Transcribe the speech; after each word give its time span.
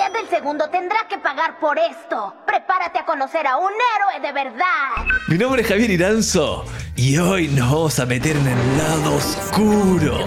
Del 0.00 0.30
segundo 0.30 0.70
tendrá 0.70 1.06
que 1.10 1.18
pagar 1.18 1.60
por 1.60 1.78
esto. 1.78 2.34
Prepárate 2.46 2.98
a 2.98 3.04
conocer 3.04 3.46
a 3.46 3.58
un 3.58 3.70
héroe 3.70 4.26
de 4.26 4.32
verdad. 4.32 5.04
Mi 5.28 5.36
nombre 5.36 5.60
es 5.60 5.68
Javier 5.68 5.90
Iranzo 5.90 6.64
y 6.96 7.18
hoy 7.18 7.48
nos 7.48 7.70
vamos 7.70 8.00
a 8.00 8.06
meter 8.06 8.34
en 8.34 8.46
el 8.48 8.78
lado 8.78 9.16
oscuro. 9.16 10.26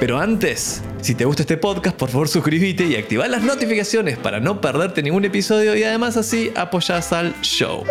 Pero 0.00 0.18
antes, 0.18 0.82
si 1.02 1.14
te 1.14 1.24
gusta 1.24 1.42
este 1.42 1.56
podcast, 1.56 1.96
por 1.96 2.10
favor 2.10 2.28
suscríbete 2.28 2.84
y 2.84 2.96
activa 2.96 3.28
las 3.28 3.42
notificaciones 3.42 4.18
para 4.18 4.40
no 4.40 4.60
perderte 4.60 5.04
ningún 5.04 5.24
episodio 5.24 5.76
y 5.76 5.84
además 5.84 6.16
así 6.16 6.52
apoyás 6.56 7.12
al 7.12 7.40
show. 7.42 7.84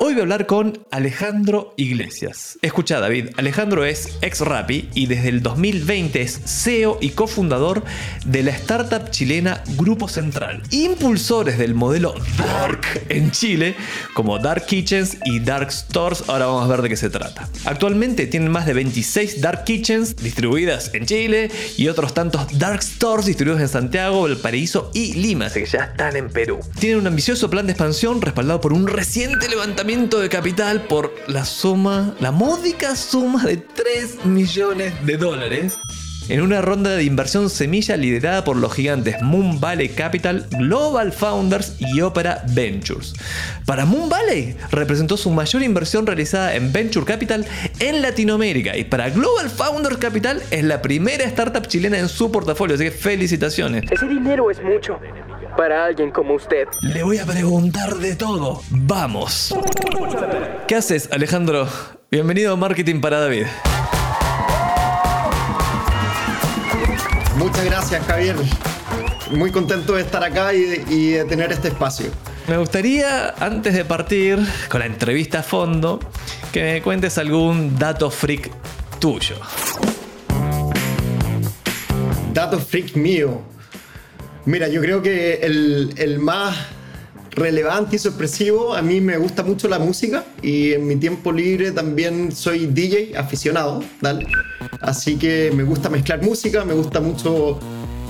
Hoy 0.00 0.12
voy 0.12 0.20
a 0.20 0.22
hablar 0.22 0.46
con 0.46 0.78
Alejandro 0.92 1.74
Iglesias. 1.76 2.56
Escucha 2.62 3.00
David, 3.00 3.30
Alejandro 3.36 3.84
es 3.84 4.16
ex 4.22 4.42
Rappi 4.42 4.88
y 4.94 5.06
desde 5.06 5.28
el 5.28 5.42
2020 5.42 6.22
es 6.22 6.40
CEO 6.44 6.98
y 7.00 7.10
cofundador 7.10 7.82
de 8.24 8.44
la 8.44 8.52
startup 8.52 9.10
chilena 9.10 9.64
Grupo 9.76 10.06
Central. 10.06 10.62
Impulsores 10.70 11.58
del 11.58 11.74
modelo 11.74 12.14
Dark 12.38 12.82
en 13.08 13.32
Chile, 13.32 13.74
como 14.14 14.38
Dark 14.38 14.66
Kitchens 14.66 15.16
y 15.24 15.40
Dark 15.40 15.72
Stores. 15.72 16.22
Ahora 16.28 16.46
vamos 16.46 16.64
a 16.64 16.68
ver 16.68 16.82
de 16.82 16.90
qué 16.90 16.96
se 16.96 17.10
trata. 17.10 17.48
Actualmente 17.64 18.28
tienen 18.28 18.52
más 18.52 18.66
de 18.66 18.74
26 18.74 19.40
Dark 19.40 19.64
Kitchens 19.64 20.14
distribuidas 20.14 20.94
en 20.94 21.06
Chile 21.06 21.50
y 21.76 21.88
otros 21.88 22.14
tantos 22.14 22.56
Dark 22.56 22.84
Stores 22.84 23.26
distribuidos 23.26 23.62
en 23.62 23.68
Santiago, 23.68 24.22
Valparaíso 24.22 24.92
y 24.94 25.14
Lima, 25.14 25.46
así 25.46 25.58
que 25.58 25.66
ya 25.66 25.86
están 25.86 26.14
en 26.14 26.30
Perú. 26.30 26.60
Tienen 26.78 27.00
un 27.00 27.08
ambicioso 27.08 27.50
plan 27.50 27.66
de 27.66 27.72
expansión 27.72 28.22
respaldado 28.22 28.60
por 28.60 28.72
un 28.72 28.86
reciente 28.86 29.48
levantamiento 29.48 29.87
de 29.88 30.28
capital 30.28 30.82
por 30.82 31.14
la 31.28 31.46
suma, 31.46 32.14
la 32.20 32.30
módica 32.30 32.94
suma 32.94 33.46
de 33.46 33.56
3 33.56 34.26
millones 34.26 34.92
de 35.06 35.16
dólares 35.16 35.78
en 36.28 36.42
una 36.42 36.60
ronda 36.60 36.90
de 36.90 37.04
inversión 37.04 37.48
semilla 37.48 37.96
liderada 37.96 38.44
por 38.44 38.58
los 38.58 38.74
gigantes 38.74 39.16
Moon 39.22 39.58
Valley 39.60 39.88
Capital, 39.88 40.46
Global 40.50 41.10
Founders 41.10 41.76
y 41.78 42.02
Opera 42.02 42.44
Ventures. 42.50 43.14
Para 43.64 43.86
Moon 43.86 44.10
Valley 44.10 44.56
representó 44.70 45.16
su 45.16 45.30
mayor 45.30 45.62
inversión 45.62 46.06
realizada 46.06 46.54
en 46.54 46.70
Venture 46.70 47.06
Capital 47.06 47.46
en 47.80 48.02
Latinoamérica 48.02 48.76
y 48.76 48.84
para 48.84 49.08
Global 49.08 49.48
Founders 49.48 49.96
Capital 49.96 50.42
es 50.50 50.64
la 50.64 50.82
primera 50.82 51.24
startup 51.24 51.66
chilena 51.66 51.98
en 51.98 52.10
su 52.10 52.30
portafolio, 52.30 52.74
así 52.74 52.84
que 52.84 52.90
felicitaciones. 52.90 53.90
Ese 53.90 54.06
dinero 54.06 54.50
es 54.50 54.62
mucho 54.62 54.98
para 55.56 55.84
alguien 55.84 56.10
como 56.10 56.34
usted. 56.34 56.68
Le 56.82 57.02
voy 57.02 57.18
a 57.18 57.26
preguntar 57.26 57.96
de 57.96 58.16
todo. 58.16 58.62
Vamos. 58.70 59.54
¿Qué 60.66 60.74
haces, 60.74 61.08
Alejandro? 61.12 61.68
Bienvenido 62.10 62.52
a 62.52 62.56
Marketing 62.56 63.00
para 63.00 63.20
David. 63.20 63.46
Muchas 67.36 67.64
gracias, 67.64 68.06
Javier. 68.06 68.36
Muy 69.30 69.50
contento 69.50 69.94
de 69.94 70.02
estar 70.02 70.24
acá 70.24 70.52
y 70.54 70.62
de, 70.62 70.84
y 70.88 71.10
de, 71.10 71.24
tener 71.24 71.52
este 71.52 71.68
espacio. 71.68 72.10
Me 72.48 72.56
gustaría, 72.56 73.34
antes 73.38 73.74
de 73.74 73.84
partir 73.84 74.38
con 74.68 74.80
la 74.80 74.86
entrevista 74.86 75.40
a 75.40 75.42
fondo, 75.42 76.00
que 76.52 76.62
me 76.62 76.82
cuentes 76.82 77.18
algún 77.18 77.78
dato 77.78 78.10
freak 78.10 78.50
tuyo. 78.98 79.36
Dato 82.32 82.58
freak 82.58 82.96
mío. 82.96 83.42
Mira, 84.48 84.66
yo 84.66 84.80
creo 84.80 85.02
que 85.02 85.34
el, 85.42 85.92
el 85.98 86.18
más 86.20 86.56
relevante 87.32 87.96
y 87.96 87.98
sorpresivo. 87.98 88.74
A 88.74 88.80
mí 88.80 88.98
me 89.02 89.18
gusta 89.18 89.42
mucho 89.42 89.68
la 89.68 89.78
música 89.78 90.24
y 90.40 90.72
en 90.72 90.86
mi 90.86 90.96
tiempo 90.96 91.32
libre 91.32 91.70
también 91.70 92.32
soy 92.32 92.64
DJ 92.64 93.14
aficionado, 93.14 93.84
¿vale? 94.00 94.26
Así 94.80 95.16
que 95.16 95.52
me 95.54 95.64
gusta 95.64 95.90
mezclar 95.90 96.22
música, 96.22 96.64
me 96.64 96.72
gusta 96.72 96.98
mucho 96.98 97.60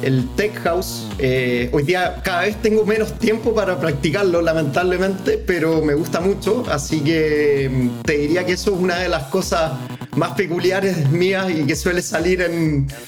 el 0.00 0.28
tech 0.36 0.54
house. 0.62 1.08
Eh, 1.18 1.70
hoy 1.72 1.82
día 1.82 2.20
cada 2.22 2.42
vez 2.42 2.54
tengo 2.62 2.86
menos 2.86 3.18
tiempo 3.18 3.52
para 3.52 3.76
practicarlo, 3.80 4.40
lamentablemente, 4.40 5.42
pero 5.44 5.82
me 5.82 5.94
gusta 5.94 6.20
mucho. 6.20 6.64
Así 6.70 7.00
que 7.00 7.90
te 8.04 8.16
diría 8.16 8.46
que 8.46 8.52
eso 8.52 8.76
es 8.76 8.80
una 8.80 8.96
de 8.98 9.08
las 9.08 9.24
cosas 9.24 9.72
más 10.18 10.32
peculiares 10.32 11.08
mías 11.10 11.50
y 11.50 11.64
que 11.64 11.76
suele 11.76 12.02
salir 12.02 12.44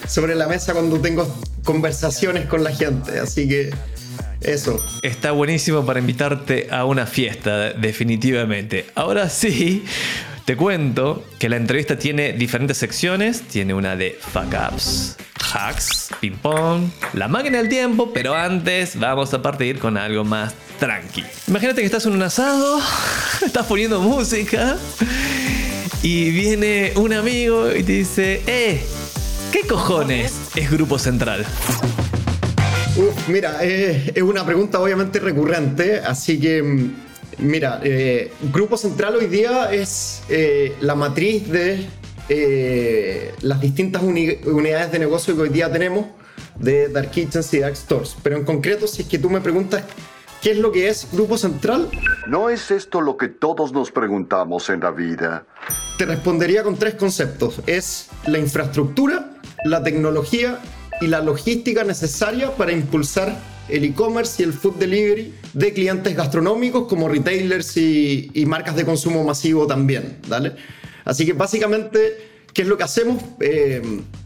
sobre 0.07 0.35
la 0.35 0.47
mesa 0.47 0.73
cuando 0.73 1.01
tengo 1.01 1.27
conversaciones 1.65 2.47
con 2.47 2.65
la 2.65 2.75
gente. 2.75 3.19
Así 3.19 3.49
que 3.49 3.71
eso. 4.41 4.83
Está 5.03 5.33
buenísimo 5.33 5.85
para 5.85 6.01
invitarte 6.01 6.69
a 6.71 6.85
una 6.85 7.07
fiesta, 7.07 7.73
definitivamente. 7.73 8.87
Ahora 8.95 9.29
sí, 9.29 9.85
te 10.45 10.57
cuento 10.57 11.25
que 11.39 11.49
la 11.49 11.57
entrevista 11.57 11.99
tiene 11.99 12.33
diferentes 12.33 12.79
secciones. 12.79 13.43
Tiene 13.43 13.75
una 13.75 13.97
de 13.97 14.19
fuck 14.19 14.55
ups, 14.73 15.17
hacks, 15.53 16.11
ping 16.21 16.37
pong, 16.37 16.91
la 17.13 17.29
máquina 17.29 17.59
del 17.59 17.69
tiempo, 17.69 18.13
pero 18.13 18.35
antes 18.35 18.99
vamos 18.99 19.35
a 19.35 19.43
partir 19.43 19.79
con 19.79 19.97
algo 19.97 20.25
más 20.25 20.55
tranqui. 20.79 21.25
Imagínate 21.49 21.83
que 21.83 21.87
estás 21.87 22.07
en 22.07 22.13
un 22.13 22.23
asado, 22.23 22.81
estás 23.45 23.67
poniendo 23.67 24.01
música 24.01 24.77
y 26.03 26.31
viene 26.31 26.93
un 26.97 27.13
amigo 27.13 27.71
y 27.75 27.83
te 27.83 27.93
dice, 27.93 28.43
eh, 28.47 28.81
¿qué 29.53 29.67
cojones 29.67 30.33
es 30.57 30.71
Grupo 30.71 30.99
Central? 30.99 31.45
Uf, 32.97 33.29
mira, 33.29 33.59
eh, 33.63 34.13
es 34.15 34.23
una 34.23 34.45
pregunta 34.45 34.81
obviamente 34.81 35.21
recurrente, 35.21 35.99
así 35.99 36.41
que 36.41 36.63
mm, 36.63 36.95
mira, 37.39 37.81
eh, 37.83 38.33
Grupo 38.53 38.77
Central 38.77 39.17
hoy 39.17 39.27
día 39.27 39.73
es 39.73 40.23
eh, 40.29 40.75
la 40.81 40.95
matriz 40.95 41.49
de 41.51 41.87
las 43.43 43.61
distintas 43.61 44.05
uni 44.05 44.39
unidades 44.45 44.93
de 44.93 45.01
negocio 45.01 45.35
que 45.35 45.43
hoy 45.43 45.49
día 45.49 45.71
tenemos 45.71 46.07
de 46.61 46.89
Dark 46.89 47.11
Kitchens 47.11 47.53
y 47.55 47.59
Dark 47.59 47.77
Stores. 47.77 48.17
Pero 48.23 48.37
en 48.37 48.45
concreto, 48.45 48.87
si 48.87 49.03
es 49.03 49.09
que 49.09 49.19
tú 49.19 49.29
me 49.29 49.41
preguntas 49.41 49.83
qué 50.43 50.53
es 50.53 50.59
lo 50.59 50.73
que 50.73 50.89
es 50.89 51.09
Grupo 51.13 51.37
Central, 51.39 51.89
¿No 52.27 52.49
es 52.51 52.71
esto 52.71 53.01
lo 53.01 53.17
que 53.17 53.29
todos 53.29 53.73
nos 53.73 53.91
preguntamos 53.91 54.69
en 54.71 54.81
la 54.81 54.91
vida? 54.91 55.45
te 55.99 56.07
respondería 56.07 56.63
con 56.63 56.77
tres 56.77 56.95
conceptos. 56.95 57.61
Es 57.67 58.09
la 58.27 58.39
infraestructura, 58.39 59.33
la 59.65 59.83
tecnología 59.83 60.59
y 61.01 61.09
la 61.09 61.21
logística 61.21 61.85
necesaria 61.85 62.55
para 62.57 62.73
impulsar 62.73 63.37
el 63.69 63.85
e-commerce 63.85 64.43
y 64.43 64.47
el 64.47 64.55
food 64.55 64.77
delivery 64.77 65.35
de 65.53 65.73
clientes 65.75 66.17
gastronómicos 66.17 66.89
como 66.89 67.09
retailers 67.09 67.77
y, 67.77 68.31
y 68.33 68.47
marcas 68.47 68.77
de 68.77 68.87
consumo 68.87 69.25
masivo 69.25 69.67
también. 69.67 70.19
¿vale? 70.27 70.55
Así 71.05 71.27
que 71.27 71.35
básicamente, 71.35 72.30
¿qué 72.53 72.63
es 72.63 72.69
lo 72.69 72.77
que 72.77 72.85
hacemos? 72.85 73.23
Eh, 73.41 73.83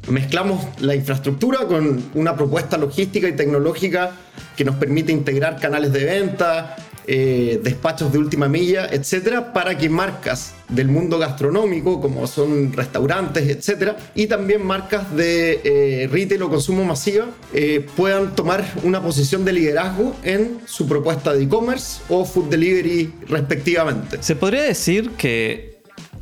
mezclamos 0.09 0.65
la 0.81 0.95
infraestructura 0.95 1.67
con 1.67 2.03
una 2.15 2.37
propuesta 2.37 2.77
logística 2.79 3.29
y 3.29 3.33
tecnológica 3.33 4.12
que 4.57 4.65
nos 4.65 4.77
permite 4.77 5.12
integrar 5.12 5.59
canales 5.59 5.93
de 5.93 6.05
venta, 6.05 6.77
eh, 7.07 7.61
despachos 7.62 8.11
de 8.12 8.19
última 8.19 8.49
milla, 8.49 8.89
etcétera, 8.91 9.53
para 9.53 9.77
que 9.77 9.91
marcas 9.91 10.55
del 10.71 10.89
mundo 10.89 11.19
gastronómico, 11.19 12.01
como 12.01 12.27
son 12.27 12.73
restaurantes, 12.73 13.47
etcétera, 13.47 13.97
y 14.15 14.27
también 14.27 14.65
marcas 14.65 15.15
de 15.15 15.61
eh, 15.65 16.09
retail 16.11 16.43
o 16.45 16.49
consumo 16.49 16.83
masiva, 16.83 17.27
eh, 17.53 17.87
puedan 17.95 18.35
tomar 18.35 18.65
una 18.85 19.03
posición 19.03 19.45
de 19.45 19.53
liderazgo 19.53 20.17
en 20.23 20.61
su 20.65 20.89
propuesta 20.89 21.35
de 21.35 21.44
e-commerce 21.44 22.00
o 22.09 22.25
food 22.25 22.47
delivery, 22.47 23.12
respectivamente. 23.29 24.23
Se 24.23 24.35
podría 24.35 24.62
decir 24.62 25.11
que 25.11 25.74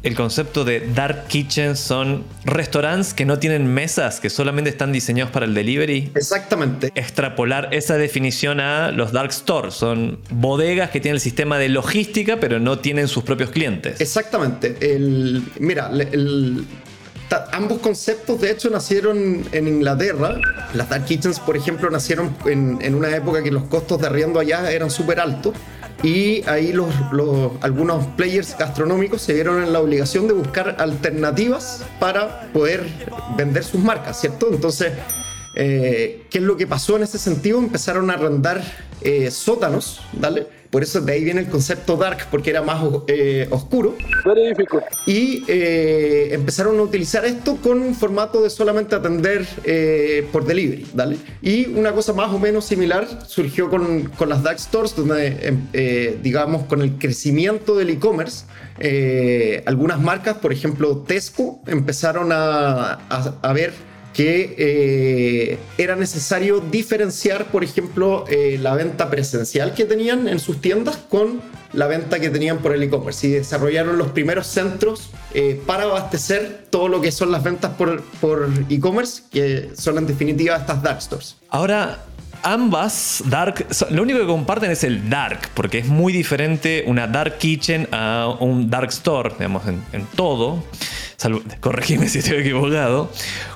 el 0.02 0.16
concepto 0.16 0.64
de 0.64 0.80
dark 0.94 1.26
kitchen 1.28 1.76
son 1.76 2.24
restaurantes 2.44 3.14
que 3.14 3.24
no 3.24 3.38
tienen 3.38 3.72
mesas, 3.72 4.20
que 4.20 4.30
solamente 4.30 4.70
están 4.70 4.92
diseñados 4.92 5.32
para 5.32 5.46
el 5.46 5.54
delivery. 5.54 6.10
Exactamente. 6.14 6.90
Extrapolar 6.94 7.68
esa 7.72 7.96
definición 7.96 8.60
a 8.60 8.90
los 8.90 9.12
dark 9.12 9.32
stores. 9.32 9.74
Son 9.74 10.18
bodegas 10.30 10.90
que 10.90 11.00
tienen 11.00 11.16
el 11.16 11.20
sistema 11.20 11.58
de 11.58 11.68
logística, 11.68 12.38
pero 12.40 12.58
no 12.58 12.80
tienen 12.80 13.06
sus 13.06 13.22
propios 13.22 13.50
clientes. 13.50 14.00
Exactamente. 14.00 14.76
El, 14.80 15.44
mira, 15.60 15.88
el, 15.90 16.64
ambos 17.52 17.78
conceptos 17.78 18.40
de 18.40 18.50
hecho 18.50 18.70
nacieron 18.70 19.44
en 19.52 19.68
Inglaterra. 19.68 20.40
Las 20.74 20.88
dark 20.88 21.04
kitchens, 21.04 21.38
por 21.38 21.56
ejemplo, 21.56 21.88
nacieron 21.90 22.36
en, 22.46 22.78
en 22.82 22.94
una 22.94 23.14
época 23.14 23.42
que 23.42 23.52
los 23.52 23.64
costos 23.64 24.00
de 24.00 24.08
arriendo 24.08 24.40
allá 24.40 24.70
eran 24.70 24.90
súper 24.90 25.20
altos. 25.20 25.54
Y 26.02 26.42
ahí 26.48 26.72
los, 26.72 26.88
los- 27.12 27.52
algunos 27.60 28.04
players 28.16 28.56
gastronómicos 28.58 29.22
se 29.22 29.34
vieron 29.34 29.62
en 29.62 29.72
la 29.72 29.80
obligación 29.80 30.26
de 30.26 30.34
buscar 30.34 30.76
alternativas 30.80 31.84
para 32.00 32.50
poder 32.52 32.86
vender 33.36 33.62
sus 33.64 33.80
marcas, 33.80 34.20
¿cierto? 34.20 34.48
Entonces, 34.50 34.92
eh, 35.54 36.24
¿qué 36.30 36.38
es 36.38 36.44
lo 36.44 36.56
que 36.56 36.66
pasó 36.66 36.96
en 36.96 37.04
ese 37.04 37.18
sentido? 37.18 37.58
Empezaron 37.58 38.10
a 38.10 38.14
arrendar 38.14 38.62
eh, 39.02 39.30
sótanos, 39.30 40.00
¿vale? 40.14 40.46
Por 40.72 40.82
eso 40.82 41.02
de 41.02 41.12
ahí 41.12 41.22
viene 41.22 41.42
el 41.42 41.48
concepto 41.48 41.98
dark, 41.98 42.28
porque 42.30 42.48
era 42.48 42.62
más 42.62 42.82
eh, 43.06 43.46
oscuro. 43.50 43.94
Y 45.06 45.44
eh, 45.46 46.30
empezaron 46.32 46.78
a 46.78 46.82
utilizar 46.82 47.26
esto 47.26 47.58
con 47.58 47.82
un 47.82 47.94
formato 47.94 48.40
de 48.40 48.48
solamente 48.48 48.94
atender 48.94 49.46
eh, 49.64 50.26
por 50.32 50.46
delivery, 50.46 50.86
¿vale? 50.94 51.18
Y 51.42 51.66
una 51.66 51.92
cosa 51.92 52.14
más 52.14 52.32
o 52.32 52.38
menos 52.38 52.64
similar 52.64 53.06
surgió 53.26 53.68
con, 53.68 54.04
con 54.16 54.30
las 54.30 54.42
dark 54.42 54.58
stores, 54.58 54.96
donde, 54.96 55.36
em, 55.42 56.22
digamos, 56.22 56.64
con 56.64 56.80
el 56.80 56.96
crecimiento 56.96 57.76
del 57.76 57.90
e-commerce, 57.90 58.46
algunas 59.66 60.00
marcas, 60.00 60.38
por 60.38 60.54
ejemplo 60.54 61.04
Tesco, 61.06 61.60
empezaron 61.66 62.32
a, 62.32 62.92
a, 63.10 63.34
a 63.42 63.52
ver 63.52 63.91
que 64.12 64.54
eh, 64.58 65.58
era 65.78 65.96
necesario 65.96 66.60
diferenciar, 66.60 67.46
por 67.46 67.64
ejemplo, 67.64 68.24
eh, 68.28 68.58
la 68.60 68.74
venta 68.74 69.10
presencial 69.10 69.74
que 69.74 69.84
tenían 69.84 70.28
en 70.28 70.38
sus 70.38 70.60
tiendas 70.60 70.96
con 70.96 71.40
la 71.72 71.86
venta 71.86 72.20
que 72.20 72.28
tenían 72.28 72.58
por 72.58 72.74
el 72.74 72.82
e-commerce. 72.82 73.26
Y 73.26 73.30
desarrollaron 73.30 73.96
los 73.96 74.08
primeros 74.08 74.46
centros 74.46 75.10
eh, 75.34 75.60
para 75.66 75.84
abastecer 75.84 76.66
todo 76.70 76.88
lo 76.88 77.00
que 77.00 77.10
son 77.12 77.32
las 77.32 77.42
ventas 77.42 77.72
por, 77.72 78.02
por 78.20 78.50
e-commerce, 78.68 79.22
que 79.30 79.70
son 79.76 79.98
en 79.98 80.06
definitiva 80.06 80.56
estas 80.56 80.82
dark 80.82 81.00
stores. 81.00 81.36
Ahora, 81.48 82.04
ambas 82.42 83.22
dark, 83.26 83.66
lo 83.90 84.02
único 84.02 84.18
que 84.18 84.26
comparten 84.26 84.70
es 84.70 84.84
el 84.84 85.08
dark, 85.08 85.48
porque 85.54 85.78
es 85.78 85.86
muy 85.86 86.12
diferente 86.12 86.84
una 86.86 87.06
dark 87.06 87.38
kitchen 87.38 87.88
a 87.92 88.36
un 88.40 88.68
dark 88.68 88.90
store, 88.90 89.30
digamos, 89.38 89.62
en, 89.66 90.06
todo. 90.14 90.62
Salvo, 91.16 91.40
corregime 91.60 92.08
si 92.08 92.18
estoy 92.18 92.38
equivocado. 92.38 93.10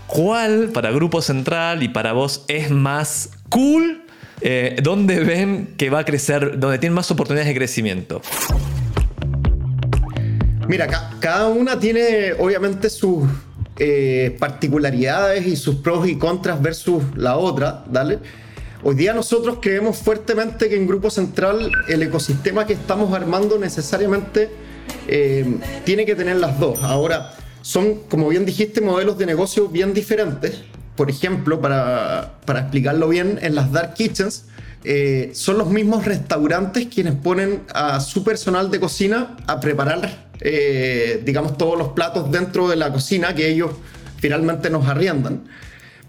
¿Cuál 0.07 0.71
para 0.73 0.91
Grupo 0.93 1.21
Central 1.21 1.83
y 1.83 1.89
para 1.89 2.13
vos 2.13 2.45
es 2.49 2.71
más 2.71 3.31
cool? 3.49 4.05
Eh, 4.41 4.77
¿Dónde 4.83 5.21
ven 5.21 5.75
que 5.77 5.91
va 5.91 6.01
a 6.01 6.05
crecer, 6.05 6.59
donde 6.59 6.79
tienen 6.79 6.95
más 6.95 7.11
oportunidades 7.11 7.49
de 7.49 7.55
crecimiento? 7.55 8.23
Mira, 10.69 10.87
cada 11.21 11.49
una 11.49 11.79
tiene 11.79 12.33
obviamente 12.39 12.91
sus 12.91 13.25
eh, 13.79 14.37
particularidades 14.39 15.47
y 15.47 15.57
sus 15.57 15.77
pros 15.77 16.09
y 16.09 16.17
contras 16.17 16.61
versus 16.61 17.03
la 17.15 17.37
otra, 17.37 17.85
¿dale? 17.91 18.19
Hoy 18.83 18.95
día 18.95 19.13
nosotros 19.13 19.59
creemos 19.61 19.99
fuertemente 19.99 20.69
que 20.69 20.77
en 20.77 20.87
Grupo 20.87 21.11
Central 21.11 21.73
el 21.89 22.03
ecosistema 22.03 22.67
que 22.67 22.75
estamos 22.75 23.13
armando 23.13 23.59
necesariamente 23.59 24.51
eh, 25.09 25.59
tiene 25.85 26.05
que 26.05 26.15
tener 26.15 26.37
las 26.37 26.59
dos. 26.61 26.83
Ahora, 26.83 27.33
son, 27.67 27.97
como 28.09 28.29
bien 28.29 28.47
dijiste, 28.47 28.81
modelos 28.81 29.19
de 29.19 29.27
negocio 29.27 29.67
bien 29.67 29.93
diferentes. 29.93 30.63
Por 30.95 31.11
ejemplo, 31.11 31.61
para, 31.61 32.39
para 32.45 32.61
explicarlo 32.61 33.09
bien, 33.09 33.41
en 33.43 33.57
las 33.57 33.73
Dark 33.73 33.95
Kitchens 33.95 34.45
eh, 34.85 35.33
son 35.35 35.59
los 35.59 35.69
mismos 35.69 36.05
restaurantes 36.05 36.87
quienes 36.87 37.17
ponen 37.17 37.65
a 37.75 37.99
su 37.99 38.23
personal 38.23 38.71
de 38.71 38.79
cocina 38.79 39.37
a 39.49 39.59
preparar, 39.59 40.29
eh, 40.39 41.21
digamos, 41.25 41.59
todos 41.59 41.77
los 41.77 41.89
platos 41.89 42.31
dentro 42.31 42.69
de 42.69 42.77
la 42.77 42.93
cocina 42.93 43.35
que 43.35 43.49
ellos 43.49 43.73
finalmente 44.19 44.71
nos 44.71 44.87
arriendan. 44.87 45.43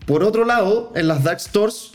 Por 0.05 0.23
otro 0.23 0.45
lado, 0.45 0.93
en 0.95 1.07
las 1.07 1.23
dark 1.23 1.39
stores, 1.39 1.89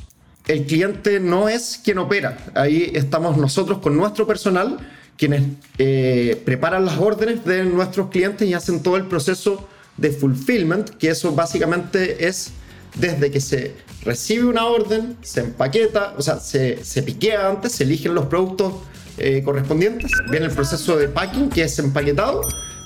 el 0.48 0.66
cliente 0.66 1.20
no 1.20 1.48
es 1.48 1.80
quien 1.84 1.98
opera. 1.98 2.36
Ahí 2.56 2.90
estamos 2.96 3.36
nosotros 3.36 3.78
con 3.78 3.96
nuestro 3.96 4.26
personal 4.26 4.80
quienes 5.16 5.42
eh, 5.78 6.40
preparan 6.44 6.84
las 6.84 6.98
órdenes 6.98 7.44
de 7.44 7.64
nuestros 7.64 8.10
clientes 8.10 8.48
y 8.48 8.54
hacen 8.54 8.82
todo 8.82 8.96
el 8.96 9.06
proceso 9.06 9.68
de 9.96 10.10
fulfillment, 10.10 10.90
que 10.90 11.10
eso 11.10 11.32
básicamente 11.32 12.26
es 12.26 12.52
desde 12.94 13.30
que 13.30 13.40
se 13.40 13.74
recibe 14.04 14.44
una 14.44 14.66
orden, 14.66 15.16
se 15.22 15.40
empaqueta, 15.40 16.14
o 16.16 16.22
sea, 16.22 16.40
se, 16.40 16.84
se 16.84 17.02
piquea 17.02 17.48
antes, 17.48 17.72
se 17.72 17.84
eligen 17.84 18.14
los 18.14 18.26
productos 18.26 18.74
eh, 19.18 19.42
correspondientes, 19.44 20.10
viene 20.30 20.46
el 20.46 20.52
proceso 20.52 20.96
de 20.96 21.08
packing, 21.08 21.50
que 21.50 21.62
es 21.62 21.78
empaquetado, 21.78 22.42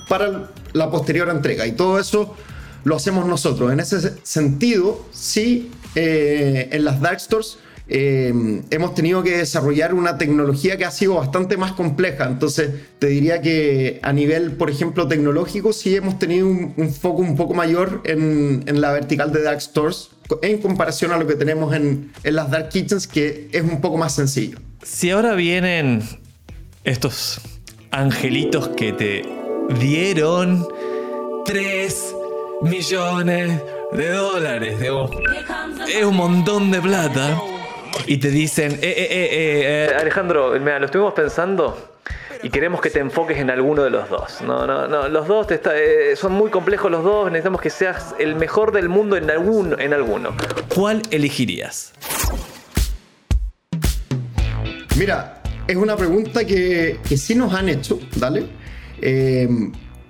para 0.08 0.50
la 0.72 0.90
posterior 0.90 1.28
entrega. 1.30 1.66
Y 1.66 1.72
todo 1.72 1.98
eso 1.98 2.34
lo 2.84 2.96
hacemos 2.96 3.26
nosotros. 3.26 3.72
En 3.72 3.80
ese 3.80 4.14
sentido, 4.22 5.04
sí, 5.12 5.70
eh, 5.94 6.68
en 6.72 6.84
las 6.84 7.00
dark 7.00 7.20
stores 7.20 7.58
eh, 7.88 8.62
hemos 8.70 8.94
tenido 8.94 9.22
que 9.22 9.36
desarrollar 9.36 9.94
una 9.94 10.18
tecnología 10.18 10.76
que 10.76 10.84
ha 10.84 10.90
sido 10.90 11.14
bastante 11.14 11.56
más 11.56 11.72
compleja. 11.72 12.24
Entonces, 12.24 12.70
te 12.98 13.06
diría 13.06 13.40
que 13.40 14.00
a 14.02 14.12
nivel, 14.12 14.52
por 14.52 14.70
ejemplo, 14.70 15.06
tecnológico, 15.06 15.72
sí 15.72 15.94
hemos 15.94 16.18
tenido 16.18 16.48
un, 16.48 16.92
foco 16.92 17.22
un 17.22 17.36
poco 17.36 17.54
mayor 17.54 18.02
en, 18.04 18.64
la 18.80 18.92
vertical 18.92 19.32
de 19.32 19.42
Dark 19.42 19.60
Stores 19.60 20.10
en 20.42 20.58
comparación 20.58 21.12
a 21.12 21.18
lo 21.18 21.26
que 21.26 21.36
tenemos 21.36 21.74
en, 21.74 22.10
en 22.24 22.34
las 22.34 22.50
Dark 22.50 22.70
Kitchens, 22.70 23.06
que 23.06 23.48
es 23.52 23.62
un 23.62 23.80
poco 23.80 23.96
más 23.96 24.14
sencillo. 24.14 24.58
Si 24.82 25.10
ahora 25.10 25.34
vienen 25.34 26.02
estos 26.82 27.40
angelitos 27.92 28.68
que 28.70 28.92
te 28.92 29.24
dieron 29.78 30.66
3 31.44 32.14
millones 32.62 33.62
de 33.92 34.08
dólares, 34.08 34.76
es 35.88 36.04
un 36.04 36.16
montón 36.16 36.72
de 36.72 36.80
plata 36.80 37.40
y 38.06 38.18
te 38.18 38.30
dicen, 38.30 38.72
eh, 38.72 38.78
eh, 38.82 39.08
eh, 39.10 39.88
eh 39.90 39.96
Alejandro, 39.98 40.52
mira, 40.60 40.78
lo 40.78 40.86
estuvimos 40.86 41.14
pensando 41.14 41.96
y 42.42 42.50
queremos 42.50 42.80
que 42.80 42.90
te 42.90 43.00
enfoques 43.00 43.38
en 43.38 43.50
alguno 43.50 43.82
de 43.82 43.90
los 43.90 44.08
dos. 44.08 44.40
No, 44.42 44.66
no, 44.66 44.86
no, 44.86 45.08
los 45.08 45.26
dos 45.26 45.46
te 45.46 46.16
son 46.16 46.32
muy 46.32 46.50
complejos 46.50 46.90
los 46.90 47.02
dos, 47.02 47.30
necesitamos 47.30 47.60
que 47.60 47.70
seas 47.70 48.14
el 48.18 48.36
mejor 48.36 48.72
del 48.72 48.88
mundo 48.88 49.16
en 49.16 49.30
alguno. 49.30 49.78
En 49.78 49.92
alguno. 49.92 50.34
¿Cuál 50.74 51.02
elegirías? 51.10 51.92
Mira, 54.96 55.42
es 55.66 55.76
una 55.76 55.96
pregunta 55.96 56.44
que, 56.44 57.00
que 57.06 57.16
sí 57.16 57.34
nos 57.34 57.52
han 57.54 57.68
hecho, 57.68 57.98
¿vale? 58.16 58.46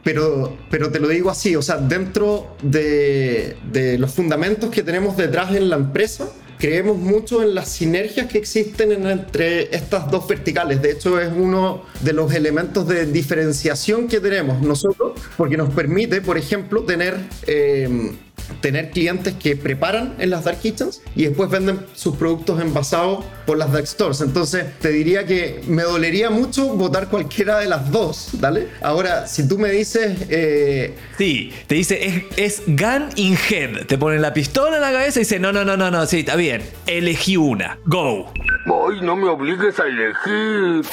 pero, 0.04 0.56
pero 0.70 0.92
te 0.92 1.00
lo 1.00 1.08
digo 1.08 1.30
así, 1.30 1.56
o 1.56 1.62
sea, 1.62 1.78
dentro 1.78 2.56
de, 2.62 3.56
de 3.64 3.98
los 3.98 4.14
fundamentos 4.14 4.70
que 4.70 4.84
tenemos 4.84 5.16
detrás 5.16 5.52
en 5.52 5.68
la 5.68 5.74
empresa, 5.74 6.28
creemos 6.58 6.96
mucho 6.98 7.42
en 7.42 7.54
las 7.54 7.68
sinergias 7.68 8.26
que 8.26 8.38
existen 8.38 8.92
entre 9.06 9.74
estas 9.74 10.10
dos 10.10 10.26
verticales. 10.26 10.82
De 10.82 10.92
hecho, 10.92 11.20
es 11.20 11.30
uno 11.34 11.82
de 12.00 12.12
los 12.12 12.32
elementos 12.32 12.86
de 12.88 13.06
diferenciación 13.06 14.08
que 14.08 14.20
tenemos 14.20 14.62
nosotros, 14.62 15.20
porque 15.36 15.56
nos 15.56 15.72
permite, 15.72 16.20
por 16.20 16.38
ejemplo, 16.38 16.82
tener 16.82 17.16
eh, 17.46 18.12
tener 18.60 18.90
clientes 18.90 19.34
que 19.34 19.56
preparan 19.56 20.14
en 20.18 20.30
las 20.30 20.44
dark 20.44 20.60
kitchens 20.60 21.02
y 21.14 21.24
después 21.24 21.50
venden 21.50 21.80
sus 21.94 22.16
productos 22.16 22.60
envasados 22.60 23.24
por 23.46 23.58
las 23.58 23.72
dark 23.72 23.86
stores. 23.86 24.20
Entonces, 24.20 24.66
te 24.80 24.90
diría 24.90 25.26
que 25.26 25.60
me 25.66 25.82
dolería 25.82 26.30
mucho 26.30 26.68
votar 26.74 27.08
cualquiera 27.08 27.58
de 27.58 27.66
las 27.66 27.90
dos, 27.90 28.30
¿vale? 28.34 28.68
Ahora, 28.82 29.26
si 29.26 29.46
tú 29.46 29.58
me 29.58 29.70
dices... 29.70 30.16
Eh... 30.28 30.94
Sí, 31.18 31.52
te 31.66 31.74
dice, 31.74 32.04
es, 32.04 32.24
es 32.36 32.62
gun 32.66 33.08
in 33.16 33.36
head. 33.50 33.86
Te 33.86 33.98
ponen 33.98 34.22
la 34.22 34.32
pistola 34.32 34.76
en 34.76 34.82
la 34.82 34.92
cabeza 34.92 35.18
y 35.18 35.22
dice, 35.22 35.38
no, 35.38 35.52
no, 35.52 35.64
no, 35.64 35.76
no, 35.76 35.90
no, 35.90 36.06
sí, 36.06 36.20
está 36.20 36.36
bien. 36.36 36.62
Elegí 36.86 37.36
una. 37.36 37.78
Go. 37.84 38.32
Ay, 38.66 39.00
no 39.02 39.16
me 39.16 39.28
obligues 39.28 39.78
a 39.78 39.84
elegir. 39.86 40.84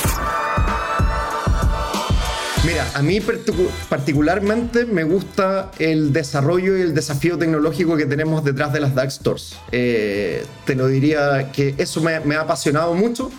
Mira, 2.65 2.89
a 2.93 3.01
mí 3.01 3.19
particularmente 3.89 4.85
me 4.85 5.03
gusta 5.03 5.71
el 5.79 6.13
desarrollo 6.13 6.77
y 6.77 6.81
el 6.81 6.93
desafío 6.93 7.37
tecnológico 7.37 7.97
que 7.97 8.05
tenemos 8.05 8.45
detrás 8.45 8.71
de 8.71 8.79
las 8.79 8.95
dark 8.95 9.11
stores. 9.11 9.57
Eh, 9.73 10.45
te 10.63 10.75
lo 10.75 10.87
diría 10.87 11.51
que 11.51 11.75
eso 11.77 11.99
me, 11.99 12.21
me 12.21 12.35
ha 12.35 12.41
apasionado 12.41 12.93
mucho 12.93 13.29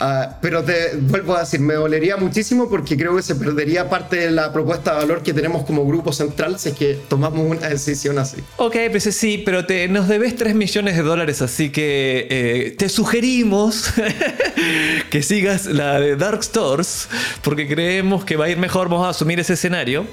Ah, 0.00 0.38
pero 0.40 0.62
te 0.62 0.96
vuelvo 0.96 1.34
a 1.34 1.40
decir, 1.40 1.60
me 1.60 1.74
dolería 1.74 2.16
muchísimo 2.16 2.68
porque 2.68 2.96
creo 2.96 3.16
que 3.16 3.22
se 3.22 3.34
perdería 3.34 3.88
parte 3.88 4.16
de 4.16 4.30
la 4.30 4.52
propuesta 4.52 4.92
de 4.92 4.98
valor 4.98 5.22
que 5.22 5.34
tenemos 5.34 5.64
como 5.64 5.84
grupo 5.84 6.12
central 6.12 6.58
si 6.58 6.70
es 6.70 6.74
que 6.76 6.98
tomamos 7.08 7.40
una 7.40 7.68
decisión 7.68 8.18
así. 8.18 8.36
Ok, 8.56 8.76
pues 8.90 9.04
sí, 9.04 9.42
pero 9.44 9.66
te, 9.66 9.88
nos 9.88 10.06
debes 10.08 10.36
3 10.36 10.54
millones 10.54 10.96
de 10.96 11.02
dólares, 11.02 11.42
así 11.42 11.70
que 11.70 12.26
eh, 12.30 12.74
te 12.78 12.88
sugerimos 12.88 13.92
que 15.10 15.22
sigas 15.22 15.66
la 15.66 15.98
de 15.98 16.16
Dark 16.16 16.44
Stores 16.44 17.08
porque 17.42 17.66
creemos 17.66 18.24
que 18.24 18.36
va 18.36 18.46
a 18.46 18.48
ir 18.50 18.58
mejor, 18.58 18.88
vamos 18.88 19.06
a 19.06 19.10
asumir 19.10 19.40
ese 19.40 19.54
escenario. 19.54 20.06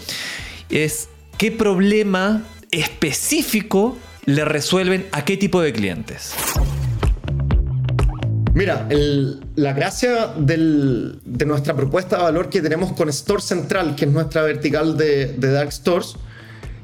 Es 0.69 1.09
qué 1.37 1.51
problema 1.51 2.43
específico 2.71 3.97
le 4.25 4.45
resuelven 4.45 5.05
a 5.11 5.23
qué 5.23 5.37
tipo 5.37 5.61
de 5.61 5.73
clientes. 5.73 6.33
Mira, 8.55 8.87
la 9.55 9.73
gracia 9.73 10.33
de 10.37 11.45
nuestra 11.45 11.75
propuesta 11.75 12.15
de 12.15 12.23
valor 12.23 12.49
que 12.49 12.61
tenemos 12.61 12.93
con 12.93 13.09
Store 13.09 13.41
Central, 13.41 13.97
que 13.97 14.05
es 14.05 14.11
nuestra 14.11 14.43
vertical 14.43 14.95
de, 14.95 15.35
Dark 15.37 15.73
Stores, 15.73 16.15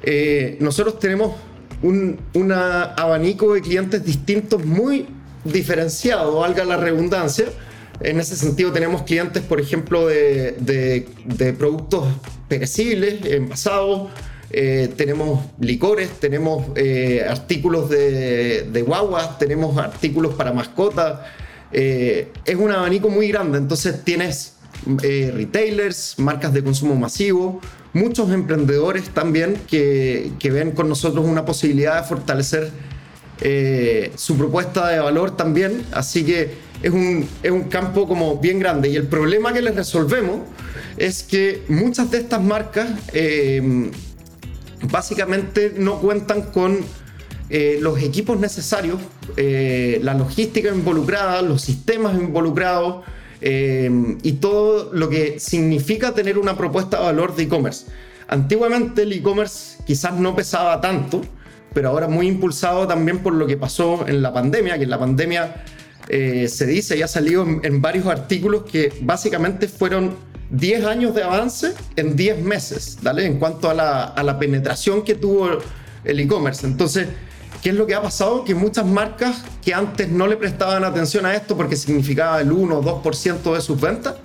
eh, 0.03 0.57
nosotros 0.59 0.99
tenemos 0.99 1.33
un 1.81 2.51
abanico 2.51 3.53
de 3.53 3.61
clientes 3.61 4.03
distintos 4.03 4.65
muy 4.65 5.05
diferenciado, 5.45 6.39
valga 6.39 6.65
la 6.65 6.75
redundancia. 6.75 7.45
En 8.01 8.19
ese 8.19 8.35
sentido 8.35 8.73
tenemos 8.73 9.03
clientes, 9.03 9.41
por 9.41 9.61
ejemplo, 9.61 10.07
de, 10.07 11.07
productos 11.57 12.05
perecibles, 12.49 13.25
envasados, 13.25 14.09
eh, 14.49 14.91
tenemos 14.97 15.45
licores, 15.61 16.09
tenemos 16.19 16.65
eh, 16.75 17.25
artículos 17.29 17.89
de, 17.89 18.63
de 18.63 18.81
guaguas, 18.81 19.39
tenemos 19.39 19.77
artículos 19.77 20.33
para 20.33 20.51
mascotas, 20.51 21.19
eh, 21.73 22.31
es 22.45 22.55
un 22.55 22.71
abanico 22.71 23.09
muy 23.09 23.27
grande. 23.29 23.57
Entonces 23.57 24.03
tienes 24.03 24.53
eh, 25.03 25.31
retailers, 25.33 26.17
marcas 26.17 26.53
de 26.53 26.63
consumo 26.63 26.95
masivo, 26.95 27.61
muchos 27.93 28.31
emprendedores 28.31 29.09
también 29.09 29.55
que, 29.67 30.31
que 30.39 30.51
ven 30.51 30.71
con 30.71 30.89
nosotros 30.89 31.25
una 31.25 31.45
posibilidad 31.45 32.01
de 32.01 32.07
fortalecer 32.07 32.71
eh, 33.41 34.11
su 34.15 34.37
propuesta 34.37 34.87
de 34.89 34.99
valor 34.99 35.35
también. 35.35 35.85
Así 35.91 36.23
que 36.25 36.55
es 36.81 36.91
un, 36.91 37.27
es 37.43 37.51
un 37.51 37.63
campo 37.63 38.07
como 38.07 38.37
bien 38.37 38.59
grande. 38.59 38.89
Y 38.89 38.95
el 38.95 39.07
problema 39.07 39.53
que 39.53 39.61
les 39.61 39.75
resolvemos 39.75 40.41
es 40.97 41.23
que 41.23 41.63
muchas 41.67 42.11
de 42.11 42.17
estas 42.17 42.41
marcas 42.41 42.89
básicamente 44.89 45.73
no 45.77 45.99
cuentan 45.99 46.41
con 46.51 46.79
eh, 47.53 47.79
los 47.81 48.01
equipos 48.01 48.39
necesarios, 48.39 48.97
eh, 49.35 49.99
la 50.03 50.13
logística 50.13 50.69
involucrada, 50.69 51.41
los 51.41 51.61
sistemas 51.61 52.17
involucrados 52.17 53.03
eh, 53.41 53.91
y 54.23 54.31
todo 54.33 54.93
lo 54.93 55.09
que 55.09 55.37
significa 55.37 56.13
tener 56.13 56.37
una 56.37 56.55
propuesta 56.55 56.99
de 56.99 57.03
valor 57.03 57.35
de 57.35 57.43
e-commerce. 57.43 57.87
Antiguamente 58.29 59.01
el 59.01 59.11
e-commerce 59.11 59.83
quizás 59.85 60.13
no 60.13 60.33
pesaba 60.33 60.79
tanto, 60.79 61.19
pero 61.73 61.89
ahora 61.89 62.07
muy 62.07 62.25
impulsado 62.25 62.87
también 62.87 63.19
por 63.19 63.33
lo 63.33 63.45
que 63.45 63.57
pasó 63.57 64.07
en 64.07 64.21
la 64.21 64.31
pandemia, 64.31 64.77
que 64.77 64.85
en 64.85 64.89
la 64.89 64.99
pandemia 64.99 65.65
se 66.07 66.65
dice 66.65 66.97
y 66.97 67.01
ha 67.01 67.07
salido 67.07 67.45
en, 67.63 67.81
varios 67.81 68.05
artículos 68.07 68.63
que 68.63 68.93
básicamente 69.01 69.67
fueron 69.67 70.15
10 70.51 70.85
años 70.85 71.13
de 71.15 71.23
avance 71.23 71.73
en 71.97 72.15
10 72.15 72.43
meses, 72.43 72.97
¿vale? 73.01 73.25
En 73.25 73.39
cuanto 73.39 73.69
a 73.69 73.73
la, 73.73 74.03
a 74.05 74.23
la 74.23 74.39
penetración 74.39 75.03
que 75.03 75.15
tuvo 75.15 75.49
el 76.03 76.19
e-commerce. 76.19 76.65
Entonces, 76.65 77.07
¿Qué 77.61 77.69
es 77.69 77.75
lo 77.75 77.85
que 77.85 77.93
ha 77.93 78.01
pasado? 78.01 78.43
Que 78.43 78.55
muchas 78.55 78.85
marcas 78.85 79.43
que 79.63 79.73
antes 79.73 80.09
no 80.09 80.27
le 80.27 80.35
prestaban 80.35 80.83
atención 80.83 81.25
a 81.25 81.35
esto 81.35 81.55
porque 81.55 81.75
significaba 81.75 82.41
el 82.41 82.51
1 82.51 82.75
o 82.75 83.03
2% 83.03 83.53
de 83.53 83.61
sus 83.61 83.79
ventas, 83.79 84.15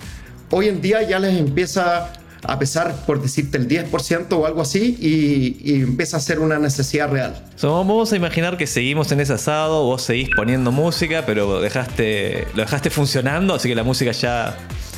hoy 0.49 0.67
en 0.67 0.81
día 0.81 1.03
ya 1.03 1.19
les 1.19 1.37
empieza 1.37 2.11
a 2.43 2.59
pesar, 2.59 2.95
por 3.05 3.21
decirte, 3.21 3.57
el 3.57 3.67
10% 3.67 4.31
o 4.33 4.45
algo 4.45 4.61
así, 4.61 4.97
y, 4.99 5.81
empieza 5.81 6.17
a 6.17 6.19
ser 6.19 6.39
una 6.39 6.59
necesidad 6.59 7.09
real. 7.09 7.43
vamos 7.61 8.13
a 8.13 8.15
imaginar 8.15 8.57
que 8.57 8.67
seguimos 8.67 9.11
en 9.11 9.19
ese 9.19 9.33
asado, 9.33 9.83
vos 9.83 10.03
seguís 10.03 10.29
poniendo 10.35 10.71
música, 10.71 11.23
pero 11.25 11.59
dejaste, 11.59 12.47
lo 12.53 12.61
dejaste 12.61 12.89
funcionando, 12.89 13.55
así 13.55 13.67
que 13.67 13.75
la 13.75 13.83
música 13.83 14.11
ya 14.11 14.55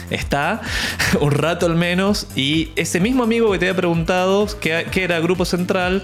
está, 0.10 0.62
un 1.22 1.32
rato 1.32 1.66
al 1.66 1.76
menos, 1.76 2.28
y 2.36 2.72
ese 2.76 3.00
mismo 3.00 3.24
amigo 3.24 3.52
que 3.52 3.60
te 3.60 3.70
había 3.70 3.78
preguntado, 3.78 4.48
que 4.60 5.04
era 5.04 5.20
Grupo 5.20 5.46
Central, 5.46 6.04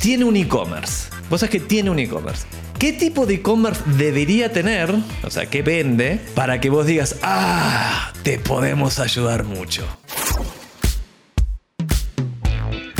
tiene 0.00 0.24
un 0.24 0.36
e-commerce. 0.36 1.17
Vos 1.30 1.40
sabés 1.40 1.50
que 1.50 1.60
tiene 1.60 1.90
un 1.90 1.98
e-commerce. 1.98 2.46
¿Qué 2.78 2.94
tipo 2.94 3.26
de 3.26 3.34
e-commerce 3.34 3.82
debería 3.98 4.50
tener, 4.50 4.94
o 5.22 5.30
sea, 5.30 5.44
qué 5.46 5.60
vende, 5.62 6.20
para 6.34 6.58
que 6.58 6.70
vos 6.70 6.86
digas, 6.86 7.16
ah, 7.22 8.12
te 8.22 8.38
podemos 8.38 8.98
ayudar 8.98 9.44
mucho? 9.44 9.84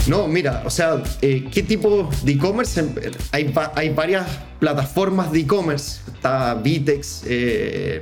No, 0.06 0.28
mira, 0.28 0.62
o 0.66 0.70
sea, 0.70 1.02
eh, 1.22 1.48
¿qué 1.50 1.62
tipo 1.62 2.10
de 2.22 2.32
e-commerce? 2.32 2.84
Hay, 3.32 3.54
hay, 3.74 3.90
varias 3.90 4.26
plataformas 4.58 5.32
de 5.32 5.40
e-commerce. 5.40 6.00
Está 6.12 6.54
Vitex, 6.54 7.22
eh, 7.26 8.00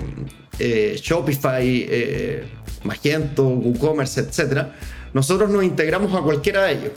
eh, 0.58 0.98
Shopify, 1.00 2.42
Magento, 2.82 3.46
WooCommerce, 3.46 4.20
etcétera 4.22 4.72
nosotros 5.16 5.48
nos 5.48 5.64
integramos 5.64 6.14
a 6.14 6.20
cualquiera 6.20 6.64
de 6.64 6.72
ellos. 6.72 6.90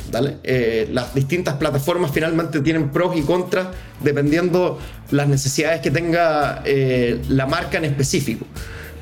Eh, 0.44 0.90
las 0.92 1.16
distintas 1.16 1.56
plataformas 1.56 2.12
finalmente 2.12 2.60
tienen 2.60 2.90
pros 2.90 3.16
y 3.16 3.22
contras 3.22 3.68
dependiendo 4.02 4.78
las 5.12 5.30
necesidades 5.30 5.80
que 5.80 5.90
tenga 5.90 6.62
eh, 6.66 7.22
la 7.30 7.46
marca 7.46 7.78
en 7.78 7.86
específico. 7.86 8.46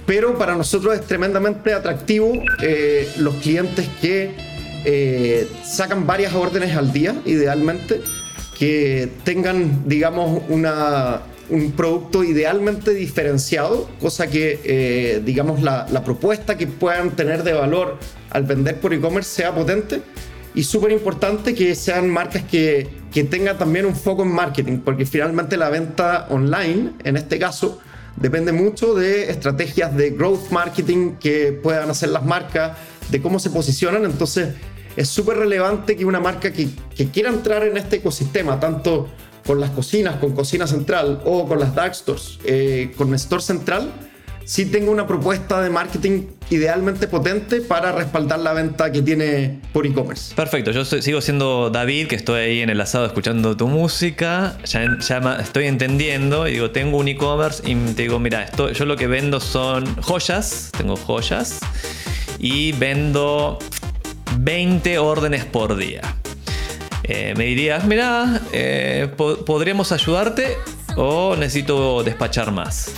Pero 0.05 0.37
para 0.37 0.55
nosotros 0.55 0.93
es 0.93 1.01
tremendamente 1.01 1.73
atractivo 1.73 2.31
eh, 2.61 3.11
los 3.17 3.33
clientes 3.37 3.89
que 3.99 4.35
sacan 5.65 6.05
varias 6.05 6.35
órdenes 6.35 6.77
al 6.77 6.93
día, 6.93 7.15
idealmente, 7.25 8.01
que 8.59 9.09
tengan, 9.23 9.89
digamos, 9.89 10.43
una, 10.47 11.23
un 11.49 11.71
producto 11.71 12.23
idealmente 12.23 12.93
diferenciado, 12.93 13.89
cosa 14.01 14.27
que, 14.27 14.59
eh, 14.63 15.21
digamos, 15.23 15.61
la, 15.61 15.85
propuesta 16.03 16.57
que 16.57 16.67
puedan 16.67 17.15
tener 17.15 17.43
de 17.43 17.53
valor 17.53 17.97
al 18.29 18.43
vender 18.43 18.79
por 18.79 18.93
e-commerce 18.93 19.29
sea 19.29 19.53
potente 19.53 20.01
y 20.53 20.63
súper 20.63 20.91
importante 20.91 21.53
que 21.53 21.75
sean 21.75 22.09
marcas 22.09 22.43
que, 22.43 22.87
que 23.11 23.23
tengan 23.23 23.57
también 23.57 23.85
un 23.85 23.95
foco 23.95 24.23
en 24.23 24.29
marketing, 24.29 24.79
porque 24.79 25.05
finalmente 25.05 25.57
la 25.57 25.69
venta 25.69 26.27
online, 26.29 26.93
en 27.03 27.17
este 27.17 27.39
caso, 27.39 27.79
depende 28.15 28.51
mucho 28.51 28.93
de 28.93 29.29
estrategias 29.29 29.95
de 29.95 30.11
growth 30.11 30.49
marketing 30.51 31.15
que 31.19 31.51
puedan 31.51 31.89
hacer 31.89 32.09
las 32.09 32.25
marcas, 32.25 32.77
de 33.09 33.21
cómo 33.21 33.39
se 33.39 33.49
posicionan, 33.49 34.03
entonces 34.05 34.49
es 34.95 35.07
súper 35.09 35.37
relevante 35.37 35.95
que 35.95 36.05
una 36.05 36.19
marca 36.19 36.51
que, 36.51 36.67
que 36.95 37.09
quiera 37.09 37.29
entrar 37.29 37.63
en 37.63 37.77
este 37.77 37.97
ecosistema, 37.97 38.59
tanto 38.59 39.07
con 39.47 39.61
las 39.61 39.71
cocinas, 39.71 40.17
con 40.17 40.33
Cocina 40.33 40.67
Central 40.67 41.21
o 41.25 41.47
con 41.47 41.59
las 41.59 41.73
dark 41.73 41.95
stores, 41.95 42.37
eh, 42.43 42.91
con 42.97 43.15
Store 43.15 43.41
Central, 43.41 43.89
sí 44.43 44.65
tengo 44.65 44.91
una 44.91 45.07
propuesta 45.07 45.61
de 45.61 45.69
marketing 45.69 46.23
idealmente 46.49 47.07
potente 47.07 47.61
para 47.61 47.91
respaldar 47.91 48.39
la 48.39 48.53
venta 48.53 48.91
que 48.91 49.01
tiene 49.01 49.61
por 49.73 49.85
e-commerce. 49.85 50.35
Perfecto, 50.35 50.71
yo 50.71 50.85
sigo 50.85 51.21
siendo 51.21 51.69
David, 51.69 52.07
que 52.07 52.15
estoy 52.15 52.39
ahí 52.41 52.61
en 52.61 52.69
el 52.69 52.79
asado 52.79 53.05
escuchando 53.05 53.57
tu 53.57 53.67
música, 53.67 54.57
ya, 54.65 54.97
ya 54.99 55.37
estoy 55.41 55.65
entendiendo 55.65 56.47
y 56.47 56.53
digo, 56.53 56.71
tengo 56.71 56.97
un 56.97 57.07
e-commerce 57.07 57.63
y 57.65 57.75
te 57.93 58.03
digo, 58.03 58.19
mira, 58.19 58.49
yo 58.73 58.85
lo 58.85 58.95
que 58.95 59.07
vendo 59.07 59.39
son 59.39 60.01
joyas, 60.01 60.71
tengo 60.77 60.95
joyas 60.97 61.59
y 62.39 62.73
vendo 62.73 63.59
20 64.39 64.97
órdenes 64.99 65.45
por 65.45 65.75
día. 65.75 66.01
Eh, 67.07 67.33
me 67.37 67.45
dirías, 67.45 67.85
mira, 67.85 68.41
eh, 68.51 69.09
podríamos 69.45 69.93
ayudarte 69.93 70.57
o 70.97 71.35
necesito 71.37 72.03
despachar 72.03 72.51
más. 72.51 72.91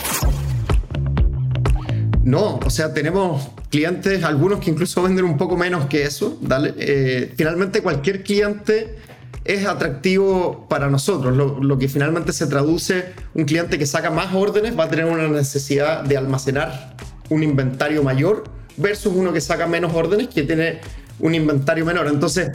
No, 2.24 2.60
o 2.66 2.70
sea, 2.70 2.94
tenemos 2.94 3.50
clientes, 3.70 4.24
algunos 4.24 4.60
que 4.60 4.72
incluso 4.72 5.04
venden 5.04 5.25
un 5.25 5.38
poco 5.38 5.56
menos 5.56 5.86
que 5.86 6.04
eso. 6.04 6.39
Eh, 6.78 7.34
finalmente, 7.38 7.82
cualquier 7.82 8.24
cliente 8.24 8.98
es 9.46 9.66
atractivo 9.68 10.68
para 10.68 10.89
nosotros. 10.89 11.36
Lo, 11.38 11.60
lo, 11.62 11.78
que 11.78 11.88
finalmente 11.88 12.34
se 12.34 12.48
traduce, 12.48 13.13
un 13.36 13.46
cliente 13.46 13.78
que 13.78 13.86
saca 13.86 14.10
más 14.10 14.34
órdenes 14.34 14.78
va 14.78 14.86
a 14.86 14.89
tener 14.89 15.06
una 15.06 15.28
necesidad 15.28 16.04
de 16.04 16.18
almacenar 16.18 16.96
un 17.30 17.44
inventario 17.44 18.01
mayor 18.04 18.44
versus 18.78 19.13
uno 19.16 19.32
que 19.32 19.42
saca 19.42 19.68
menos 19.68 19.94
órdenes 19.94 20.30
que 20.30 20.44
tiene 20.44 20.80
un 21.20 21.36
inventario 21.36 21.86
menor. 21.86 22.08
Entonces, 22.08 22.51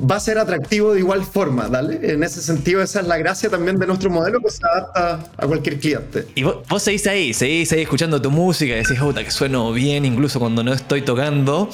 va 0.00 0.16
a 0.16 0.20
ser 0.20 0.38
atractivo 0.38 0.92
de 0.94 1.00
igual 1.00 1.24
forma, 1.24 1.68
¿dale? 1.68 2.12
En 2.12 2.22
ese 2.22 2.40
sentido, 2.42 2.82
esa 2.82 3.00
es 3.00 3.06
la 3.06 3.18
gracia 3.18 3.50
también 3.50 3.78
de 3.78 3.86
nuestro 3.86 4.10
modelo 4.10 4.40
que 4.40 4.50
se 4.50 4.60
adapta 4.64 5.30
a 5.36 5.46
cualquier 5.46 5.78
cliente. 5.78 6.26
Y 6.34 6.42
vos, 6.42 6.82
seguís 6.82 7.06
ahí, 7.06 7.34
seguís 7.34 7.72
ahí 7.72 7.82
escuchando 7.82 8.20
tu 8.20 8.30
música 8.30 8.74
y 8.74 8.76
decís, 8.76 8.98
puta, 8.98 9.24
que 9.24 9.30
sueno 9.30 9.72
bien 9.72 10.04
incluso 10.04 10.40
cuando 10.40 10.62
no 10.62 10.72
estoy 10.72 11.02
tocando. 11.02 11.70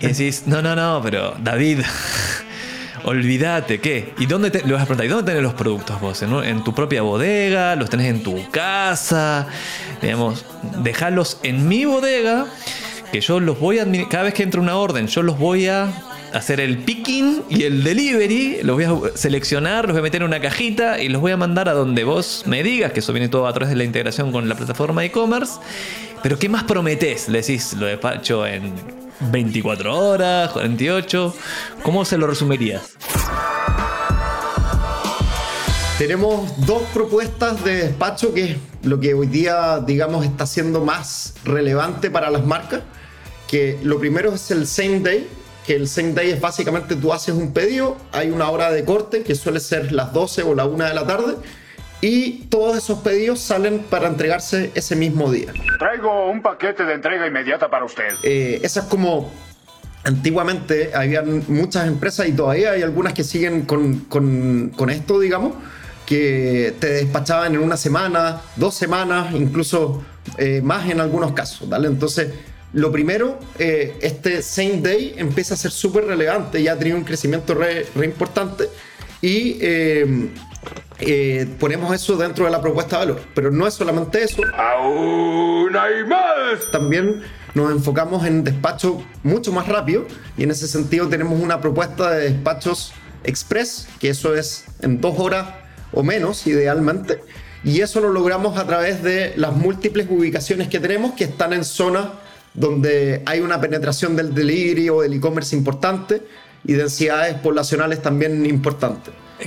y 0.00 0.06
decís, 0.06 0.44
no, 0.46 0.62
no, 0.62 0.74
no, 0.76 1.00
pero 1.02 1.34
David. 1.42 1.80
Olvídate, 3.02 3.80
¿qué? 3.80 4.12
¿Y 4.18 4.26
dónde 4.26 4.50
te, 4.50 4.58
vas 4.58 4.82
a 4.82 4.84
preguntar, 4.84 5.06
¿y 5.06 5.08
dónde 5.08 5.32
tenés 5.32 5.42
los 5.42 5.54
productos 5.54 5.98
vos? 6.02 6.20
¿En, 6.20 6.34
¿En, 6.44 6.62
tu 6.62 6.74
propia 6.74 7.00
bodega? 7.00 7.74
¿Los 7.74 7.88
tenés 7.88 8.08
en 8.08 8.22
tu 8.22 8.50
casa? 8.50 9.46
Digamos, 10.02 10.44
dejarlos 10.82 11.38
en 11.42 11.66
mi 11.66 11.86
bodega, 11.86 12.44
que 13.10 13.22
yo 13.22 13.40
los 13.40 13.58
voy 13.58 13.78
a 13.78 13.86
cada 14.10 14.24
vez 14.24 14.34
que 14.34 14.42
entra 14.42 14.60
una 14.60 14.76
orden, 14.76 15.06
yo 15.06 15.22
los 15.22 15.38
voy 15.38 15.66
a 15.68 15.90
hacer 16.32 16.60
el 16.60 16.78
picking 16.78 17.42
y 17.48 17.64
el 17.64 17.82
delivery. 17.84 18.60
Los 18.62 18.76
voy 18.76 18.84
a 18.84 19.16
seleccionar, 19.16 19.84
los 19.84 19.92
voy 19.92 20.00
a 20.00 20.02
meter 20.02 20.22
en 20.22 20.28
una 20.28 20.40
cajita 20.40 21.00
y 21.00 21.08
los 21.08 21.20
voy 21.20 21.32
a 21.32 21.36
mandar 21.36 21.68
a 21.68 21.72
donde 21.72 22.04
vos 22.04 22.44
me 22.46 22.62
digas, 22.62 22.92
que 22.92 23.00
eso 23.00 23.12
viene 23.12 23.28
todo 23.28 23.46
a 23.46 23.52
través 23.52 23.70
de 23.70 23.76
la 23.76 23.84
integración 23.84 24.32
con 24.32 24.48
la 24.48 24.54
plataforma 24.54 25.04
e-commerce. 25.04 25.54
Pero 26.22 26.38
¿qué 26.38 26.48
más 26.48 26.64
prometés? 26.64 27.28
Le 27.28 27.40
decís, 27.40 27.74
lo 27.74 27.86
despacho 27.86 28.46
en 28.46 28.72
24 29.32 29.96
horas, 29.96 30.50
48. 30.50 31.34
¿Cómo 31.82 32.04
se 32.04 32.18
lo 32.18 32.26
resumirías? 32.26 32.96
Tenemos 35.98 36.66
dos 36.66 36.82
propuestas 36.94 37.62
de 37.62 37.74
despacho 37.74 38.32
que 38.32 38.52
es 38.52 38.56
lo 38.82 38.98
que 39.00 39.12
hoy 39.12 39.26
día, 39.26 39.80
digamos, 39.80 40.24
está 40.24 40.46
siendo 40.46 40.82
más 40.82 41.34
relevante 41.44 42.10
para 42.10 42.30
las 42.30 42.44
marcas. 42.44 42.80
Que 43.46 43.78
lo 43.82 43.98
primero 43.98 44.32
es 44.32 44.50
el 44.50 44.66
same 44.66 45.00
day, 45.00 45.28
que 45.70 45.76
el 45.76 45.86
same 45.86 46.14
day 46.14 46.30
es 46.30 46.40
básicamente 46.40 46.96
tú 46.96 47.12
haces 47.12 47.32
un 47.32 47.52
pedido, 47.52 47.96
hay 48.10 48.30
una 48.30 48.50
hora 48.50 48.72
de 48.72 48.84
corte 48.84 49.22
que 49.22 49.36
suele 49.36 49.60
ser 49.60 49.92
las 49.92 50.12
12 50.12 50.42
o 50.42 50.56
la 50.56 50.64
1 50.64 50.84
de 50.84 50.94
la 50.94 51.06
tarde 51.06 51.36
y 52.00 52.46
todos 52.46 52.76
esos 52.76 52.98
pedidos 52.98 53.38
salen 53.38 53.78
para 53.78 54.08
entregarse 54.08 54.72
ese 54.74 54.96
mismo 54.96 55.30
día. 55.30 55.52
Traigo 55.78 56.28
un 56.28 56.42
paquete 56.42 56.84
de 56.84 56.94
entrega 56.94 57.24
inmediata 57.24 57.70
para 57.70 57.84
usted. 57.84 58.16
Eh, 58.24 58.58
esa 58.64 58.80
es 58.80 58.86
como 58.86 59.32
antiguamente 60.02 60.90
habían 60.92 61.44
muchas 61.46 61.86
empresas 61.86 62.26
y 62.26 62.32
todavía 62.32 62.72
hay 62.72 62.82
algunas 62.82 63.12
que 63.12 63.22
siguen 63.22 63.62
con, 63.62 64.00
con, 64.06 64.72
con 64.76 64.90
esto, 64.90 65.20
digamos, 65.20 65.52
que 66.04 66.74
te 66.80 66.88
despachaban 66.94 67.54
en 67.54 67.60
una 67.60 67.76
semana, 67.76 68.40
dos 68.56 68.74
semanas, 68.74 69.32
incluso 69.34 70.02
eh, 70.36 70.62
más 70.64 70.90
en 70.90 70.98
algunos 70.98 71.30
casos, 71.30 71.68
¿vale? 71.68 71.86
Entonces, 71.86 72.32
lo 72.72 72.92
primero, 72.92 73.38
eh, 73.58 73.96
este 74.00 74.42
same 74.42 74.80
day 74.80 75.14
empieza 75.16 75.54
a 75.54 75.56
ser 75.56 75.72
súper 75.72 76.04
relevante, 76.04 76.62
ya 76.62 76.72
ha 76.72 76.78
tenido 76.78 76.96
un 76.96 77.04
crecimiento 77.04 77.54
re, 77.54 77.86
importante 78.04 78.68
y 79.20 79.58
eh, 79.60 80.28
ponemos 81.58 81.92
eso 81.94 82.16
dentro 82.16 82.44
de 82.44 82.50
la 82.50 82.60
propuesta 82.60 83.00
de 83.00 83.06
valor. 83.06 83.22
Pero 83.34 83.50
no 83.50 83.66
es 83.66 83.74
solamente 83.74 84.22
eso. 84.22 84.42
¡Aún 84.54 85.74
hay 85.76 86.04
más! 86.04 86.70
También 86.70 87.22
nos 87.54 87.72
enfocamos 87.72 88.24
en 88.24 88.44
despacho 88.44 89.02
mucho 89.22 89.52
más 89.52 89.66
rápido 89.66 90.06
y 90.36 90.44
en 90.44 90.50
ese 90.50 90.68
sentido 90.68 91.08
tenemos 91.08 91.40
una 91.40 91.60
propuesta 91.60 92.10
de 92.12 92.30
despachos 92.30 92.92
express, 93.24 93.88
que 93.98 94.10
eso 94.10 94.34
es 94.34 94.66
en 94.80 95.00
dos 95.00 95.18
horas 95.18 95.48
o 95.92 96.02
menos 96.02 96.46
idealmente. 96.46 97.20
Y 97.64 97.80
eso 97.80 98.00
lo 98.00 98.10
logramos 98.10 98.56
a 98.58 98.66
través 98.66 99.02
de 99.02 99.34
las 99.36 99.52
múltiples 99.54 100.06
ubicaciones 100.08 100.68
que 100.68 100.80
tenemos 100.80 101.12
que 101.12 101.24
están 101.24 101.52
en 101.52 101.64
zonas 101.64 102.06
donde 102.54 103.22
hay 103.26 103.40
una 103.40 103.60
penetración 103.60 104.16
del 104.16 104.34
delivery 104.34 104.88
o 104.88 105.02
del 105.02 105.14
e-commerce 105.14 105.54
importante 105.54 106.22
y 106.64 106.74
densidades 106.74 107.34
poblacionales 107.36 108.02
también 108.02 108.44
importantes. 108.46 109.14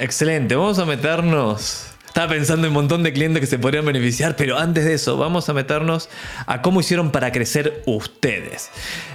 excelente, 0.00 0.54
vamos 0.54 0.78
a 0.78 0.86
meternos 0.86 1.92
estaba 2.12 2.28
pensando 2.28 2.66
en 2.66 2.72
un 2.72 2.74
montón 2.74 3.02
de 3.02 3.14
clientes 3.14 3.40
que 3.40 3.46
se 3.46 3.58
podrían 3.58 3.86
beneficiar, 3.86 4.36
pero 4.36 4.58
antes 4.58 4.84
de 4.84 4.92
eso, 4.92 5.16
vamos 5.16 5.48
a 5.48 5.54
meternos 5.54 6.10
a 6.44 6.60
cómo 6.60 6.80
hicieron 6.80 7.10
para 7.10 7.32
crecer 7.32 7.82
ustedes. 7.86 8.68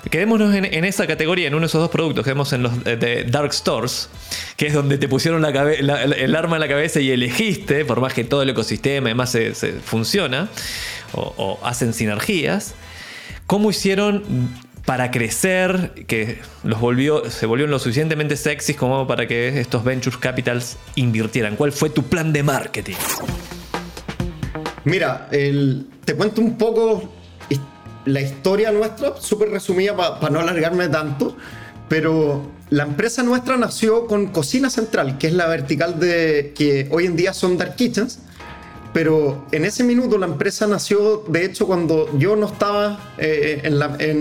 Quedémonos 0.10 0.56
en, 0.56 0.66
esa 0.84 1.06
categoría, 1.06 1.48
en 1.48 1.54
uno 1.54 1.62
de 1.62 1.68
esos 1.68 1.80
dos 1.80 1.92
productos, 1.92 2.24
quedemos 2.24 2.54
en 2.54 2.64
los 2.64 2.84
de 2.84 3.24
Dark 3.30 3.54
Stores, 3.54 4.10
que 4.56 4.66
es 4.66 4.74
donde 4.74 4.98
te 4.98 5.08
pusieron 5.08 5.46
el 5.46 6.36
arma 6.36 6.56
en 6.56 6.60
la 6.60 6.68
cabeza 6.68 7.00
y 7.00 7.12
elegiste, 7.12 7.86
por 7.86 8.02
más 8.02 8.16
que 8.16 8.24
todo 8.24 8.42
el 8.42 8.50
ecosistema 8.50 9.10
además 9.10 9.30
se, 9.30 9.54
funciona 9.54 10.50
o, 11.14 11.36
o 11.38 11.68
hacen 11.68 11.94
sinergias. 11.94 12.74
¿Cómo 13.48 13.70
hicieron 13.70 14.24
para 14.86 15.10
crecer, 15.10 16.06
que 16.06 16.40
los 16.64 16.82
volvió, 16.82 17.32
se 17.32 17.46
volvieron 17.46 17.72
lo 17.72 17.80
suficientemente 17.80 18.36
sexys 18.36 18.76
como 18.76 19.08
para 19.08 19.26
que 19.26 19.60
estos 19.62 19.86
venture 19.86 20.18
capitals 20.20 20.76
invirtieran? 20.96 21.56
¿Cuál 21.56 21.72
fue 21.72 21.90
tu 21.90 22.04
plan 22.04 22.34
de 22.34 22.44
marketing? 22.44 22.96
Mira, 24.84 25.30
te 25.30 26.14
cuento 26.16 26.42
un 26.42 26.58
poco 26.58 27.10
la 28.04 28.20
historia 28.20 28.70
nuestra, 28.74 29.16
súper 29.18 29.50
resumida 29.50 29.96
para 29.96 30.30
no 30.30 30.42
alargarme 30.42 30.90
tanto, 30.90 31.38
pero 31.88 32.52
la 32.70 32.84
empresa 32.84 33.24
nuestra 33.24 33.56
nació 33.56 34.08
con 34.08 34.28
Cocina 34.28 34.70
Central, 34.70 35.18
que 35.18 35.28
es 35.28 35.34
la 35.34 35.48
vertical 35.48 36.02
de 36.02 36.52
que 36.54 36.90
hoy 36.92 37.06
en 37.06 37.16
día 37.16 37.34
son 37.34 37.58
Dark 37.58 37.78
Kitchens, 37.78 38.20
pero 38.98 39.46
en 39.52 39.64
ese 39.64 39.84
minuto 39.84 40.18
la 40.18 40.26
empresa 40.26 40.66
nació, 40.66 41.24
de 41.28 41.46
hecho, 41.46 41.68
cuando 41.68 42.10
yo 42.18 42.36
no 42.36 42.48
estaba 42.48 43.14
eh, 43.20 43.62
en, 43.64 43.78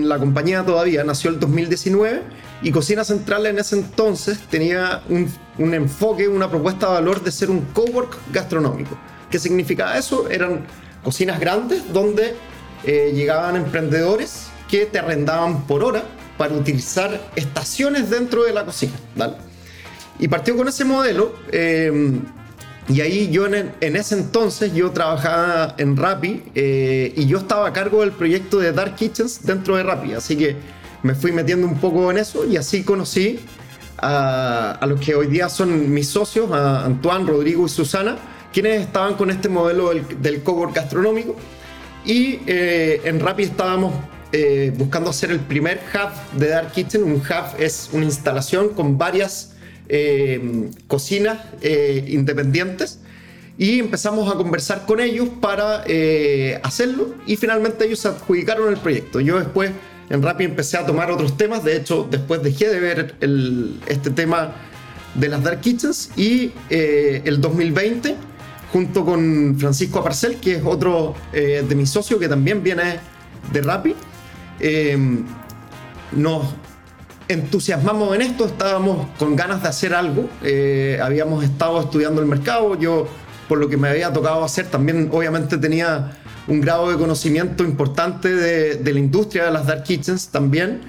la, 0.07 0.19
compañía 0.19 0.63
todavía, 0.63 1.03
nació 1.03 1.31
el 1.31 1.39
2019 1.39 2.21
y 2.61 2.69
Cocina 2.69 3.03
Central 3.03 3.47
en 3.47 3.57
ese 3.57 3.75
entonces 3.75 4.37
tenía 4.51 5.01
un, 5.09 5.73
enfoque, 5.73 6.27
una 6.27 6.47
propuesta 6.47 6.85
de 6.89 6.93
valor 6.93 7.23
de 7.23 7.31
ser 7.31 7.49
un 7.49 7.61
cowork 7.73 8.19
gastronómico. 8.31 8.95
¿Qué 9.31 9.39
significaba 9.39 9.97
eso? 9.97 10.29
Eran 10.29 10.67
cocinas 11.03 11.39
grandes 11.39 11.91
donde 11.91 12.35
eh, 12.83 13.13
llegaban 13.15 13.55
emprendedores 13.55 14.45
que 14.69 14.85
te 14.85 14.99
arrendaban 14.99 15.63
por 15.63 15.83
hora 15.83 16.03
para 16.37 16.53
utilizar 16.53 17.19
estaciones 17.35 18.11
dentro 18.11 18.43
de 18.43 18.53
la 18.53 18.63
cocina. 18.63 18.93
Y 20.19 20.27
partió 20.27 20.55
con 20.55 20.67
ese 20.67 20.85
modelo. 20.85 21.33
Eh, 21.51 22.21
y 22.89 23.01
ahí 23.01 23.29
yo 23.29 23.47
en, 23.47 23.73
ese 23.81 24.15
entonces 24.15 24.73
yo 24.73 24.91
trabajaba 24.91 25.75
en 25.77 25.97
Rappi 25.97 26.43
eh, 26.55 27.13
y 27.15 27.25
yo 27.25 27.39
estaba 27.39 27.67
a 27.67 27.73
cargo 27.73 28.01
del 28.01 28.11
proyecto 28.11 28.59
de 28.59 28.71
Dark 28.71 28.95
Kitchens 28.95 29.45
dentro 29.45 29.75
de 29.75 29.83
Rappi. 29.83 30.13
Así 30.13 30.37
que 30.37 30.55
me 31.03 31.13
fui 31.13 31.33
metiendo 31.33 31.67
un 31.67 31.77
poco 31.79 32.09
en 32.11 32.17
eso 32.17 32.45
y 32.45 32.55
así 32.55 32.83
conocí 32.83 33.39
a, 33.97 34.79
los 34.87 35.01
que 35.01 35.15
hoy 35.15 35.27
día 35.27 35.49
son 35.49 35.91
mis 35.93 36.07
socios, 36.07 36.49
a 36.51 36.85
Antoine, 36.85 37.27
Rodrigo 37.27 37.65
y 37.65 37.69
Susana, 37.69 38.17
quienes 38.53 38.81
estaban 38.81 39.15
con 39.15 39.31
este 39.31 39.49
modelo 39.49 39.89
del, 39.89 40.21
del 40.21 40.41
cowork 40.41 40.73
gastronómico. 40.73 41.35
Y 42.05 42.39
eh, 42.47 43.01
en 43.03 43.19
Rappi 43.19 43.43
estábamos 43.43 43.93
eh, 44.31 44.71
buscando 44.77 45.09
hacer 45.09 45.31
el 45.31 45.41
primer 45.41 45.81
hub 45.93 46.39
de 46.39 46.47
Dark 46.47 46.71
Kitchen. 46.71 47.03
Un 47.03 47.15
hub 47.15 47.59
es 47.59 47.89
una 47.91 48.05
instalación 48.05 48.69
con 48.69 48.97
varias 48.97 49.56
eh, 49.89 50.69
cocinas 50.87 51.39
eh, 51.61 52.03
independientes 52.09 52.99
y 53.57 53.79
empezamos 53.79 54.31
a 54.31 54.35
conversar 54.35 54.85
con 54.85 54.99
ellos 54.99 55.29
para 55.41 55.83
eh, 55.87 56.59
hacerlo 56.63 57.15
y 57.25 57.37
finalmente 57.37 57.85
ellos 57.85 58.05
adjudicaron 58.05 58.69
el 58.69 58.77
proyecto. 58.77 59.19
Yo 59.19 59.39
después 59.39 59.71
en 60.09 60.21
Rappi 60.21 60.43
empecé 60.43 60.77
a 60.77 60.85
tomar 60.85 61.09
otros 61.09 61.37
temas, 61.37 61.63
de 61.63 61.77
hecho 61.77 62.07
después 62.09 62.43
dejé 62.43 62.69
de 62.69 62.79
ver 62.79 63.15
este 63.87 64.09
tema 64.11 64.55
de 65.15 65.29
las 65.29 65.43
Dark 65.43 65.61
Kitchens 65.61 66.11
y 66.15 66.51
el 66.69 67.41
2020 67.41 68.15
junto 68.71 69.05
con 69.05 69.57
Francisco 69.57 69.99
Aparcel, 69.99 70.35
que 70.35 70.55
es 70.55 70.61
otro 70.63 71.15
de 71.31 71.75
mis 71.75 71.89
socios 71.89 72.19
que 72.19 72.29
también 72.29 72.61
viene 72.61 72.99
de 73.51 73.61
Rappi, 73.61 73.95
nos 76.11 76.43
entusiasmamos 77.27 78.15
en 78.15 78.21
esto, 78.21 78.45
estábamos 78.45 79.07
con 79.17 79.35
ganas 79.35 79.61
de 79.61 79.69
hacer 79.69 79.93
algo, 79.93 80.29
eh, 80.43 80.99
habíamos 81.01 81.43
estado 81.43 81.79
estudiando 81.81 82.21
el 82.21 82.27
mercado, 82.27 82.79
yo 82.79 83.07
por 83.47 83.57
lo 83.57 83.69
que 83.69 83.77
me 83.77 83.89
había 83.89 84.11
tocado 84.11 84.43
hacer 84.43 84.67
también 84.67 85.09
obviamente 85.11 85.57
tenía 85.57 86.17
un 86.47 86.61
grado 86.61 86.89
de 86.89 86.97
conocimiento 86.97 87.63
importante 87.63 88.33
de, 88.33 88.93
la 88.93 88.99
industria 88.99 89.45
de 89.45 89.51
las 89.51 89.67
dark 89.67 89.83
kitchens 89.83 90.29
también 90.29 90.81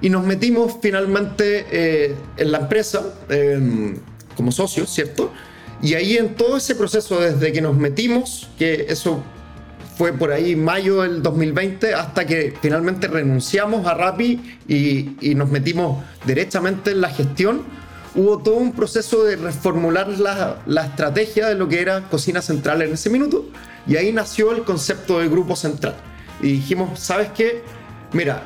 y 0.00 0.08
nos 0.08 0.24
metimos 0.24 0.76
finalmente 0.80 1.66
eh, 1.70 2.14
en 2.36 2.52
la 2.52 2.58
empresa 2.58 3.02
em, 3.28 3.96
como 4.36 4.50
socios, 4.50 4.90
¿cierto? 4.90 5.32
Y 5.82 5.94
ahí 5.94 6.16
en 6.16 6.34
todo 6.34 6.56
ese 6.56 6.74
proceso 6.74 7.20
desde 7.20 7.52
que 7.52 7.60
nos 7.60 7.76
metimos, 7.76 8.48
que 8.58 8.86
eso 8.88 9.22
fue 9.96 10.12
por 10.12 10.32
ahí 10.32 10.56
mayo 10.56 11.02
del 11.02 11.22
2020 11.22 11.94
hasta 11.94 12.26
que 12.26 12.54
finalmente 12.60 13.08
renunciamos 13.08 13.86
a 13.86 13.94
Rappi 13.94 14.58
y, 14.68 15.34
nos 15.34 15.50
metimos 15.50 16.02
directamente 16.24 16.92
en 16.92 17.00
la 17.00 17.10
gestión. 17.10 17.62
Hubo 18.14 18.38
todo 18.38 18.56
un 18.56 18.72
proceso 18.72 19.24
de 19.24 19.36
reformular 19.36 20.08
la, 20.08 20.62
la, 20.66 20.84
estrategia 20.84 21.48
de 21.48 21.54
lo 21.54 21.68
que 21.68 21.80
era 21.80 22.08
Cocina 22.08 22.42
Central 22.42 22.82
en 22.82 22.92
ese 22.92 23.08
minuto 23.08 23.46
y 23.86 23.96
ahí 23.96 24.12
nació 24.12 24.52
el 24.52 24.64
concepto 24.64 25.18
de 25.18 25.28
Grupo 25.28 25.56
Central. 25.56 25.94
Y 26.40 26.52
dijimos, 26.52 26.98
¿sabes 26.98 27.30
qué? 27.34 27.62
Mira, 28.12 28.42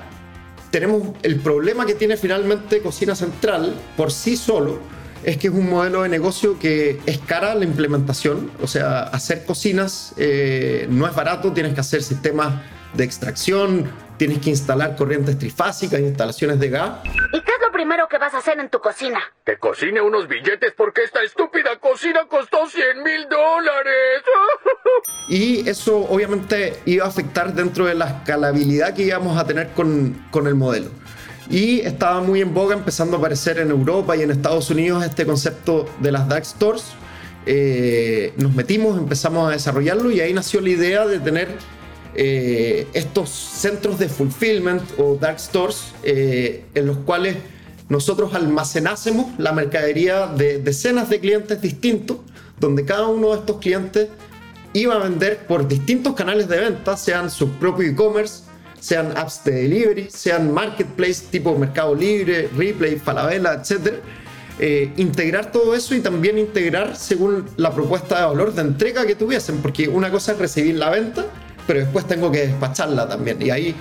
tenemos 0.71 1.03
el 1.23 1.41
problema 1.41 1.87
que 1.87 1.95
tiene 1.95 2.17
finalmente 2.17 2.81
Cocina 2.81 3.15
Central 3.15 3.75
por 3.97 4.13
sí 4.13 4.37
solo 4.37 4.79
es 5.27 5.39
que 5.39 5.49
es 5.49 5.53
un 5.53 5.69
modelo 5.69 6.05
de 6.05 6.09
negocio 6.09 6.57
que 6.57 7.01
es 7.05 7.19
cara 7.19 7.57
la 7.57 7.65
implementación, 7.65 8.53
o 8.63 8.69
sea, 8.69 9.03
hacer 9.03 9.45
cocinas 9.45 10.15
eh, 10.17 10.87
no 10.89 11.05
es 11.05 11.17
barato, 11.17 11.53
tienes 11.53 11.75
que 11.75 11.81
hacer 11.81 12.05
sistemas 12.05 12.63
de 12.95 13.03
extracción, 13.03 13.91
tienes 14.19 14.39
que 14.39 14.51
instalar 14.51 14.95
corrientes 14.95 15.37
trifásicas, 15.37 15.99
instalaciones 15.99 16.61
de 16.61 16.69
gas. 16.69 17.01
¿Y 17.33 17.41
qué 17.41 17.53
es 17.53 17.61
lo 17.61 17.73
primero 17.73 18.07
que 18.09 18.19
vas 18.19 18.35
a 18.35 18.39
hacer 18.39 18.61
en 18.61 18.71
tu 18.71 18.79
cocina? 18.79 19.21
Que 19.45 19.59
cocine 19.59 20.01
unos 20.01 20.29
billetes 20.29 20.73
porque 20.77 21.03
esta 21.03 21.25
estúpida 21.25 21.77
cocina 21.81 22.27
costó 22.29 22.69
100 22.69 23.03
mil 23.03 23.29
dólares. 23.29 24.23
y 25.29 25.69
eso 25.69 26.07
obviamente 26.09 26.81
iba 26.85 27.05
a 27.05 27.09
afectar 27.09 27.53
dentro 27.53 27.87
de 27.87 27.97
la 27.97 28.07
escalabilidad 28.07 28.95
que 28.95 29.03
íbamos 29.03 29.37
a 29.37 29.45
tener 29.45 29.71
con, 29.71 30.29
con 30.31 30.47
el 30.47 30.55
modelo. 30.55 30.91
Y 31.51 31.81
estaba 31.81 32.21
muy 32.21 32.41
en 32.41 32.53
boga 32.53 32.75
empezando 32.75 33.17
a 33.17 33.19
aparecer 33.19 33.59
en 33.59 33.71
Europa 33.71 34.17
y 34.17 34.23
en 34.23 34.31
Estados 34.31 34.71
Unidos 34.71 35.05
este 35.05 35.25
concepto 35.25 35.87
de 36.01 36.13
las 36.13 36.29
dark 36.29 36.45
stores. 36.45 36.85
Eh, 37.47 38.33
nos 38.37 38.55
metimos, 38.55 38.99
empezamos 38.99 39.49
a 39.49 39.53
desarrollarlo 39.53 40.11
y 40.11 40.21
ahí 40.21 40.33
nació 40.33 40.61
la 40.61 40.71
idea 40.71 41.07
de 41.07 41.21
tener 41.21 41.49
eh, 42.15 42.89
estos 42.95 43.29
centros 43.29 43.99
de 43.99 44.09
fulfillment 44.09 44.83
o 44.99 45.17
dark 45.21 45.39
stores 45.39 45.93
eh, 46.03 46.65
en 46.75 46.87
los 46.87 46.97
cuales 46.99 47.37
nosotros 47.89 48.35
almacenásemos 48.35 49.39
la 49.39 49.53
mercadería 49.53 50.27
de 50.27 50.59
decenas 50.59 51.09
de 51.09 51.21
clientes 51.21 51.61
distintos, 51.63 52.17
donde 52.59 52.85
cada 52.85 53.07
uno 53.07 53.33
de 53.33 53.39
estos 53.39 53.59
clientes 53.59 54.09
iba 54.73 54.95
a 54.95 54.99
vender 54.99 55.47
por 55.47 55.69
distintos 55.69 56.15
canales 56.15 56.49
de 56.49 56.59
venta, 56.59 56.97
sean 56.97 57.31
su 57.31 57.51
propio 57.51 57.89
e-commerce, 57.89 58.43
sean 58.87 59.17
apps 59.17 59.43
de 59.45 59.53
delivery, 59.53 60.09
sean 60.11 60.53
marketplace 60.53 61.25
tipo 61.31 61.59
Mercado 61.59 61.95
Libre, 61.95 62.49
Replay, 62.57 62.97
Falabella, 62.97 63.55
etc. 63.55 63.95
Eh, 64.61 64.93
integrar 64.97 65.51
todo 65.51 65.75
eso 65.75 65.95
y 65.95 66.01
también 66.01 66.39
integrar 66.39 66.97
según 66.97 67.47
la 67.57 67.75
propuesta 67.75 68.21
de 68.21 68.27
valor 68.27 68.55
de 68.55 68.63
entrega 68.63 69.05
que 69.05 69.17
tuviesen, 69.17 69.59
porque 69.59 69.89
una 69.89 70.11
cosa 70.11 70.33
es 70.33 70.39
recibir 70.39 70.77
la 70.77 70.91
venta, 70.91 71.27
pero 71.67 71.81
después 71.81 72.07
tengo 72.07 72.31
que 72.31 72.47
despacharla 72.47 73.09
también. 73.09 73.43
Y 73.43 73.51
ahí 73.51 73.75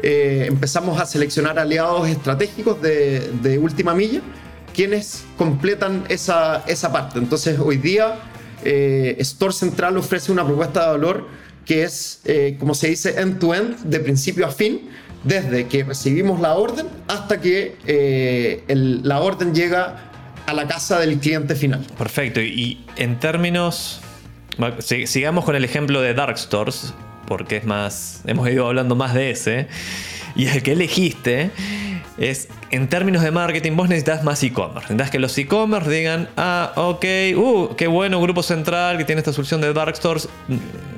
eh, 0.00 0.44
empezamos 0.46 1.00
a 1.00 1.06
seleccionar 1.06 1.58
aliados 1.58 2.08
estratégicos 2.08 2.80
de, 2.80 3.58
última 3.60 3.94
milla, 3.94 4.20
quienes 4.72 5.24
completan 5.36 6.04
esa, 6.08 6.62
esa 6.68 6.92
parte. 6.92 7.18
Entonces 7.18 7.58
hoy 7.58 7.78
día 7.78 8.14
eh, 8.64 9.16
Store 9.18 9.52
Central 9.52 9.96
ofrece 9.96 10.30
una 10.30 10.46
propuesta 10.46 10.82
de 10.82 10.86
valor 10.92 11.26
que 11.64 11.84
es, 11.84 12.20
eh, 12.24 12.56
como 12.58 12.74
se 12.74 12.88
dice, 12.88 13.20
end-to-end, 13.20 13.78
de 13.84 14.00
principio 14.00 14.46
a 14.46 14.50
fin, 14.50 14.90
desde 15.24 15.66
que 15.66 15.84
recibimos 15.84 16.40
la 16.40 16.54
orden 16.54 16.86
hasta 17.08 17.40
que 17.40 17.76
eh, 17.86 18.64
la 18.66 19.20
orden 19.20 19.54
llega 19.54 20.10
a 20.46 20.52
la 20.52 20.66
casa 20.66 20.98
del 20.98 21.18
cliente 21.18 21.54
final. 21.54 21.86
Perfecto. 21.96 22.40
Y 22.40 22.84
en 22.96 23.18
términos. 23.18 24.00
Sigamos 24.80 25.46
con 25.46 25.56
el 25.56 25.64
ejemplo 25.64 26.02
de 26.02 26.12
Dark 26.12 26.36
Stores, 26.38 26.92
porque 27.26 27.56
es 27.56 27.64
más. 27.64 28.22
Hemos 28.26 28.48
ido 28.48 28.66
hablando 28.66 28.94
más 28.94 29.14
de 29.14 29.30
ese. 29.30 29.68
Y 30.34 30.46
el 30.48 30.62
que 30.62 30.72
elegiste 30.72 31.50
es. 32.18 32.48
En 32.70 32.88
términos 32.88 33.22
de 33.22 33.30
marketing, 33.30 33.76
vos 33.76 33.88
necesitas 33.88 34.24
más 34.24 34.42
e-commerce. 34.42 34.84
Necesitas 34.84 35.10
que 35.10 35.18
los 35.18 35.36
e-commerce 35.36 35.90
digan: 35.90 36.28
Ah, 36.36 36.72
ok, 36.76 37.04
uh, 37.36 37.74
qué 37.76 37.86
bueno, 37.86 38.20
Grupo 38.20 38.42
Central 38.42 38.96
que 38.98 39.04
tiene 39.04 39.20
esta 39.20 39.32
solución 39.32 39.60
de 39.60 39.72
Dark 39.72 39.94
Stores. 39.96 40.28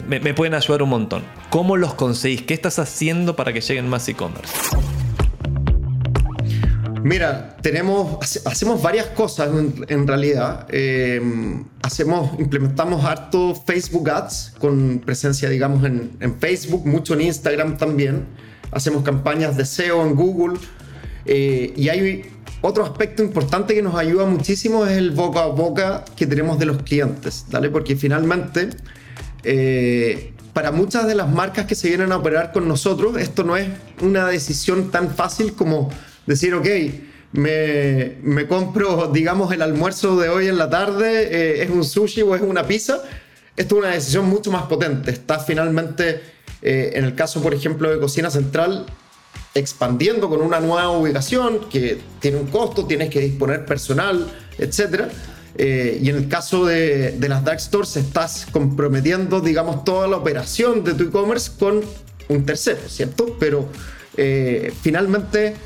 Me, 0.09 0.21
me 0.21 0.35
pueden 0.35 0.55
ayudar 0.55 0.83
un 0.83 0.91
montón. 0.91 1.23
¿Cómo 1.51 1.77
los 1.77 1.95
conseguís? 1.95 2.43
¿Qué 2.43 2.55
estás 2.55 2.79
haciendo 2.79 3.35
para 3.37 3.53
que 3.53 3.61
lleguen 3.61 3.89
más 3.89 4.09
e-commerce? 4.09 4.53
Mira, 7.05 7.57
tenemos, 7.61 8.17
hace- 8.23 8.41
hacemos 8.47 8.81
varias 8.81 9.07
cosas 9.09 9.51
en, 9.51 9.85
en 9.89 10.07
realidad. 10.07 10.67
Eh, 10.71 11.21
hacemos, 11.83 12.39
implementamos 12.41 13.05
harto 13.05 13.55
Facebook 13.55 14.09
Ads 14.09 14.55
con 14.59 15.03
presencia, 15.05 15.51
digamos, 15.51 15.85
en, 15.85 16.17
en 16.21 16.41
Facebook, 16.41 16.87
mucho 16.87 17.13
en 17.13 17.21
Instagram 17.21 17.77
también. 17.77 18.25
Hacemos 18.73 19.03
campañas 19.05 19.55
de 19.59 19.67
SEO 19.67 20.03
en 20.07 20.15
Google. 20.15 20.59
Eh, 21.27 21.75
y 21.77 21.91
hay 21.91 22.23
otro 22.63 22.83
aspecto 22.85 23.23
importante 23.23 23.75
que 23.75 23.83
nos 23.83 23.97
ayuda 23.97 24.25
muchísimo 24.25 24.87
es 24.87 24.97
el 24.97 25.11
boca 25.11 25.43
a 25.43 25.47
boca 25.49 26.07
que 26.17 26.27
tenemos 26.27 26.59
de 26.59 26.65
los 26.65 26.83
clientes, 26.85 27.45
¿vale? 27.51 27.69
Porque 27.69 27.97
finalmente, 27.97 28.71
eh, 29.43 30.33
para 30.55 30.71
muchas 30.73 31.07
de 31.07 31.15
las 31.15 31.29
marcas 31.29 31.67
que 31.67 31.75
se 31.75 31.89
vienen 31.89 32.13
a 32.13 32.17
operar 32.17 32.51
con 32.53 32.67
nosotros, 32.67 33.19
esto 33.19 33.45
no 33.45 33.59
es 33.59 33.69
una 34.01 34.27
decisión 34.27 34.91
tan 34.91 35.11
fácil 35.11 35.53
como 35.53 35.91
decir, 36.27 36.55
ok, 36.55 36.67
me, 37.35 38.17
me 38.23 38.47
compro, 38.47 39.11
digamos, 39.13 39.53
el 39.53 39.61
almuerzo 39.61 40.17
de 40.17 40.29
hoy 40.29 40.47
en 40.47 40.57
la 40.57 40.71
tarde, 40.71 41.29
eh, 41.31 41.63
es 41.65 41.71
un 41.71 41.85
sushi 41.85 42.23
o 42.23 42.35
es 42.37 42.43
una 42.43 42.65
pizza. 42.67 43.03
Esto 43.57 43.77
es 43.77 43.85
una 43.85 43.93
decisión 43.93 44.27
mucho 44.27 44.53
más 44.53 44.63
potente. 44.65 45.11
Está 45.11 45.41
finalmente, 45.41 46.21
eh, 46.63 46.93
en 46.95 47.05
el 47.05 47.17
caso, 47.17 47.43
por 47.43 47.53
ejemplo, 47.53 47.91
de 47.91 47.99
Cocina 47.99 48.31
Central, 48.31 48.87
expandiendo 49.53 50.29
con 50.29 50.43
una 50.43 50.61
nueva 50.61 50.91
ubicación 50.91 51.69
que 51.69 51.99
tiene 52.21 52.37
un 52.37 52.47
costo, 52.47 52.87
tienes 52.87 53.11
que 53.11 53.21
disponer 53.21 53.65
personal, 53.65 54.33
etc. 54.59 55.07
Eh, 55.57 55.99
y 56.01 56.11
en 56.11 56.17
el 56.17 56.29
caso 56.29 56.67
de, 56.67 57.13
de 57.13 57.29
las 57.29 57.45
dark 57.45 57.61
stores 57.61 57.97
estás 57.97 58.47
comprometiendo, 58.53 59.41
digamos, 59.41 59.83
toda 59.83 60.07
la 60.07 60.19
operación 60.19 60.85
de 60.85 60.95
tu 60.95 61.05
e-commerce 61.05 61.51
con 61.59 61.81
un 62.29 62.47
tercero, 62.47 62.81
¿cierto? 62.89 63.37
Pero 63.41 63.69
finalmente, 64.83 65.57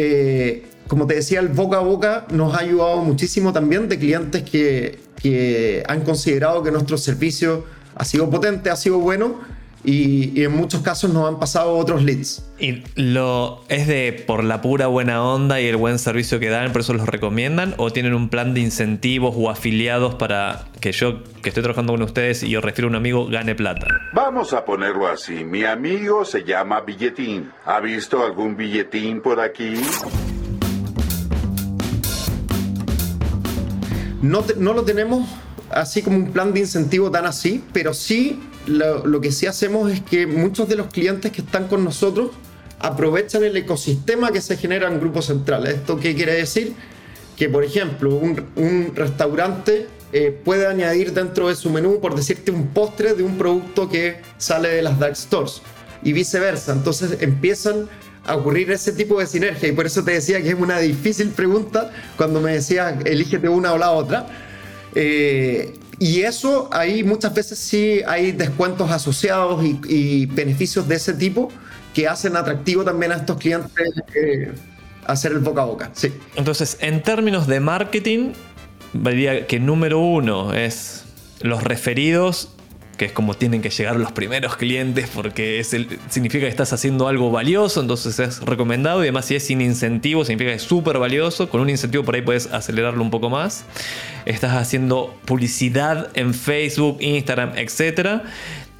eh, 0.00 0.62
como 0.86 1.08
te 1.08 1.14
decía, 1.14 1.40
el 1.40 1.48
boca 1.48 1.78
a 1.78 1.80
boca 1.80 2.24
nos 2.30 2.54
ha 2.54 2.60
ayudado 2.60 2.98
muchísimo 2.98 3.52
también 3.52 3.88
de 3.88 3.98
clientes 3.98 4.44
que, 4.44 5.00
que 5.20 5.82
han 5.88 6.02
considerado 6.02 6.62
que 6.62 6.70
nuestro 6.70 6.96
servicio 6.96 7.64
ha 7.96 8.04
sido 8.04 8.30
potente, 8.30 8.70
ha 8.70 8.76
sido 8.76 9.00
bueno 9.00 9.40
y, 9.84 10.38
y 10.38 10.44
en 10.44 10.52
muchos 10.56 10.82
casos 10.82 11.12
nos 11.12 11.28
han 11.28 11.38
pasado 11.38 11.76
otros 11.76 12.02
leads. 12.02 12.44
¿Y 12.58 12.82
lo 12.96 13.62
es 13.68 13.86
de 13.86 14.12
por 14.26 14.42
la 14.42 14.60
pura 14.60 14.88
buena 14.88 15.22
onda 15.22 15.60
y 15.60 15.66
el 15.66 15.76
buen 15.76 15.98
servicio 15.98 16.40
que 16.40 16.48
dan, 16.48 16.72
por 16.72 16.80
eso 16.80 16.92
los 16.94 17.06
recomiendan? 17.06 17.74
¿O 17.78 17.90
tienen 17.90 18.14
un 18.14 18.28
plan 18.28 18.54
de 18.54 18.60
incentivos 18.60 19.34
o 19.36 19.48
afiliados 19.50 20.16
para 20.16 20.64
que 20.80 20.92
yo, 20.92 21.22
que 21.42 21.48
estoy 21.50 21.62
trabajando 21.62 21.92
con 21.92 22.02
ustedes 22.02 22.42
y 22.42 22.50
yo 22.50 22.60
refiero 22.60 22.88
a 22.88 22.90
un 22.90 22.96
amigo, 22.96 23.26
gane 23.28 23.54
plata? 23.54 23.86
Vamos 24.12 24.52
a 24.52 24.64
ponerlo 24.64 25.06
así. 25.06 25.44
Mi 25.44 25.64
amigo 25.64 26.24
se 26.24 26.42
llama 26.44 26.80
Billetín. 26.80 27.50
¿Ha 27.64 27.80
visto 27.80 28.24
algún 28.24 28.56
billetín 28.56 29.20
por 29.22 29.40
aquí? 29.40 29.74
No, 34.20 34.40
te- 34.42 34.56
no 34.56 34.72
lo 34.72 34.82
tenemos 34.84 35.28
así 35.70 36.02
como 36.02 36.16
un 36.16 36.32
plan 36.32 36.52
de 36.52 36.60
incentivo 36.60 37.10
tan 37.10 37.26
así, 37.26 37.62
pero 37.72 37.94
sí 37.94 38.40
lo, 38.66 39.20
que 39.20 39.32
sí 39.32 39.46
hacemos 39.46 39.90
es 39.90 40.00
que 40.00 40.26
muchos 40.26 40.68
de 40.68 40.76
los 40.76 40.88
clientes 40.88 41.32
que 41.32 41.42
están 41.42 41.68
con 41.68 41.84
nosotros 41.84 42.30
aprovechan 42.78 43.44
el 43.44 43.56
ecosistema 43.56 44.30
que 44.30 44.40
se 44.40 44.56
genera 44.56 44.88
en 44.88 45.00
Grupo 45.00 45.22
Central. 45.22 45.66
¿Esto 45.66 45.98
qué 45.98 46.14
quiere 46.14 46.34
decir? 46.34 46.74
Que, 47.36 47.48
por 47.48 47.64
ejemplo, 47.64 48.14
un, 48.14 48.44
un 48.56 48.92
restaurante 48.94 49.86
eh, 50.12 50.38
puede 50.44 50.66
añadir 50.66 51.12
dentro 51.12 51.48
de 51.48 51.54
su 51.54 51.70
menú, 51.70 52.00
por 52.00 52.14
decirte, 52.14 52.50
un 52.50 52.68
postre 52.68 53.14
de 53.14 53.22
un 53.22 53.36
producto 53.36 53.88
que 53.88 54.20
sale 54.38 54.68
de 54.68 54.82
las 54.82 54.98
dark 54.98 55.16
stores 55.16 55.60
y 56.02 56.12
viceversa. 56.12 56.72
Entonces 56.72 57.18
empiezan 57.20 57.88
a 58.26 58.36
ocurrir 58.36 58.70
ese 58.70 58.92
tipo 58.92 59.20
de 59.20 59.26
sinergia 59.26 59.68
y 59.68 59.72
por 59.72 59.86
eso 59.86 60.04
te 60.04 60.12
decía 60.12 60.42
que 60.42 60.50
es 60.50 60.54
una 60.54 60.78
difícil 60.78 61.28
pregunta 61.30 61.90
cuando 62.16 62.40
me 62.40 62.52
decías 62.52 62.94
elígete 63.04 63.48
una 63.48 63.72
o 63.72 63.78
la 63.78 63.90
otra. 63.90 64.26
Eh, 64.94 65.78
y 65.98 66.22
eso 66.22 66.68
ahí 66.72 67.02
muchas 67.02 67.34
veces 67.34 67.58
sí 67.58 68.00
hay 68.06 68.32
descuentos 68.32 68.90
asociados 68.90 69.64
y, 69.64 70.26
beneficios 70.26 70.86
de 70.86 70.96
ese 70.96 71.14
tipo 71.14 71.50
que 71.92 72.06
hacen 72.06 72.36
atractivo 72.36 72.84
también 72.84 73.12
a 73.12 73.16
estos 73.16 73.36
clientes 73.38 73.72
eh, 74.14 74.52
hacer 75.06 75.32
el 75.32 75.38
boca 75.40 75.62
a 75.62 75.64
boca. 75.64 75.90
Sí. 75.94 76.12
Entonces, 76.36 76.76
en 76.80 77.02
términos 77.02 77.46
de 77.46 77.58
marketing, 77.58 78.32
diría 78.92 79.46
que 79.46 79.58
número 79.58 79.98
uno 79.98 80.54
es 80.54 81.04
los 81.40 81.64
referidos, 81.64 82.50
que 82.98 83.06
es 83.06 83.12
como 83.12 83.32
tienen 83.34 83.62
que 83.62 83.70
llegar 83.70 83.96
los 83.96 84.12
primeros 84.12 84.56
clientes 84.56 85.08
porque 85.14 85.60
es 85.60 85.72
el- 85.72 85.98
significa 86.10 86.44
que 86.44 86.50
estás 86.50 86.72
haciendo 86.74 87.08
algo 87.08 87.30
valioso, 87.30 87.80
entonces 87.80 88.18
es 88.18 88.40
recomendado 88.40 88.98
y 89.00 89.02
además 89.04 89.24
si 89.24 89.36
es 89.36 89.46
sin 89.46 89.60
incentivo 89.62 90.24
significa 90.24 90.50
que 90.50 90.56
es 90.56 90.62
súper 90.62 90.98
valioso, 90.98 91.48
con 91.48 91.60
un 91.62 91.70
incentivo 91.70 92.04
por 92.04 92.16
ahí 92.16 92.22
puedes 92.22 92.48
acelerarlo 92.48 93.00
un 93.02 93.10
poco 93.10 93.30
más. 93.30 93.64
Estás 94.26 94.52
haciendo 94.56 95.14
publicidad 95.24 96.10
en 96.14 96.34
Facebook, 96.34 96.98
Instagram, 97.00 97.52
etc. 97.56 98.22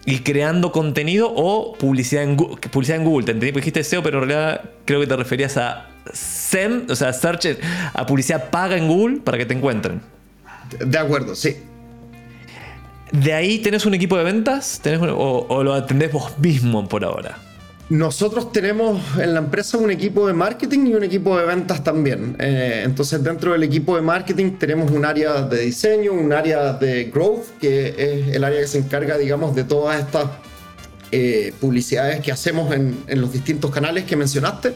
Y 0.05 0.19
creando 0.21 0.73
contenido 0.73 1.33
o 1.35 1.75
publicidad 1.75 2.25
en, 2.25 2.37
publicidad 2.37 2.99
en 2.99 3.05
Google. 3.05 3.25
Te 3.27 3.33
entendí, 3.33 3.53
porque 3.53 3.67
dijiste 3.67 3.85
SEO, 3.85 4.03
pero 4.03 4.23
en 4.23 4.29
realidad 4.29 4.63
creo 4.85 5.01
que 5.01 5.07
te 5.07 5.17
referías 5.17 5.57
a 5.57 5.91
SEM, 6.13 6.87
o 6.89 6.97
sea, 6.97 7.13
search, 7.13 7.59
a 7.95 8.05
publicidad 8.07 8.51
paga 8.51 8.77
en 8.77 8.89
Google 8.89 9.19
para 9.21 9.39
que 9.39 9.47
te 9.47 9.55
encuentren. 9.55 10.01
De 10.85 10.99
acuerdo, 10.99 11.35
sí. 11.35 11.57
¿De 13.13 13.33
ahí 13.33 13.59
tenés 13.59 13.87
un 13.87 13.95
equipo 13.95 14.17
de 14.19 14.25
ventas? 14.25 14.81
¿Tenés 14.83 15.01
un- 15.01 15.11
o, 15.13 15.63
lo 15.65 15.75
atendés 15.75 16.13
vos 16.13 16.39
mismo 16.39 16.87
por 16.89 17.05
ahora? 17.05 17.39
Nosotros 17.91 18.53
tenemos 18.53 19.01
en 19.19 19.33
la 19.33 19.39
empresa 19.41 19.79
un 19.79 19.91
equipo 19.91 20.27
de 20.27 20.35
marketing 20.35 20.89
y 20.89 20.95
un 20.95 21.05
equipo 21.05 21.39
de 21.39 21.47
ventas 21.47 21.83
también. 21.83 22.37
Eh, 22.39 22.83
entonces 22.85 23.25
dentro 23.25 23.53
del 23.53 23.63
equipo 23.63 23.97
de 23.97 24.03
marketing 24.03 24.53
tenemos 24.59 24.91
un 24.91 25.07
área 25.07 25.41
de 25.41 25.61
diseño, 25.61 26.13
un 26.13 26.33
área 26.35 26.75
de 26.75 27.05
growth, 27.05 27.45
que 27.59 27.95
es 27.97 28.35
el 28.37 28.45
área 28.45 28.61
que 28.61 28.67
se 28.67 28.79
encarga, 28.79 29.17
digamos, 29.17 29.57
de 29.57 29.65
todas 29.65 29.99
estas 30.01 30.27
eh, 31.13 31.55
publicidades 31.59 32.21
que 32.21 32.31
hacemos 32.31 32.71
en, 32.75 32.95
en 33.07 33.21
los 33.23 33.33
distintos 33.33 33.71
canales 33.71 34.05
que 34.05 34.17
mencionaste. 34.17 34.75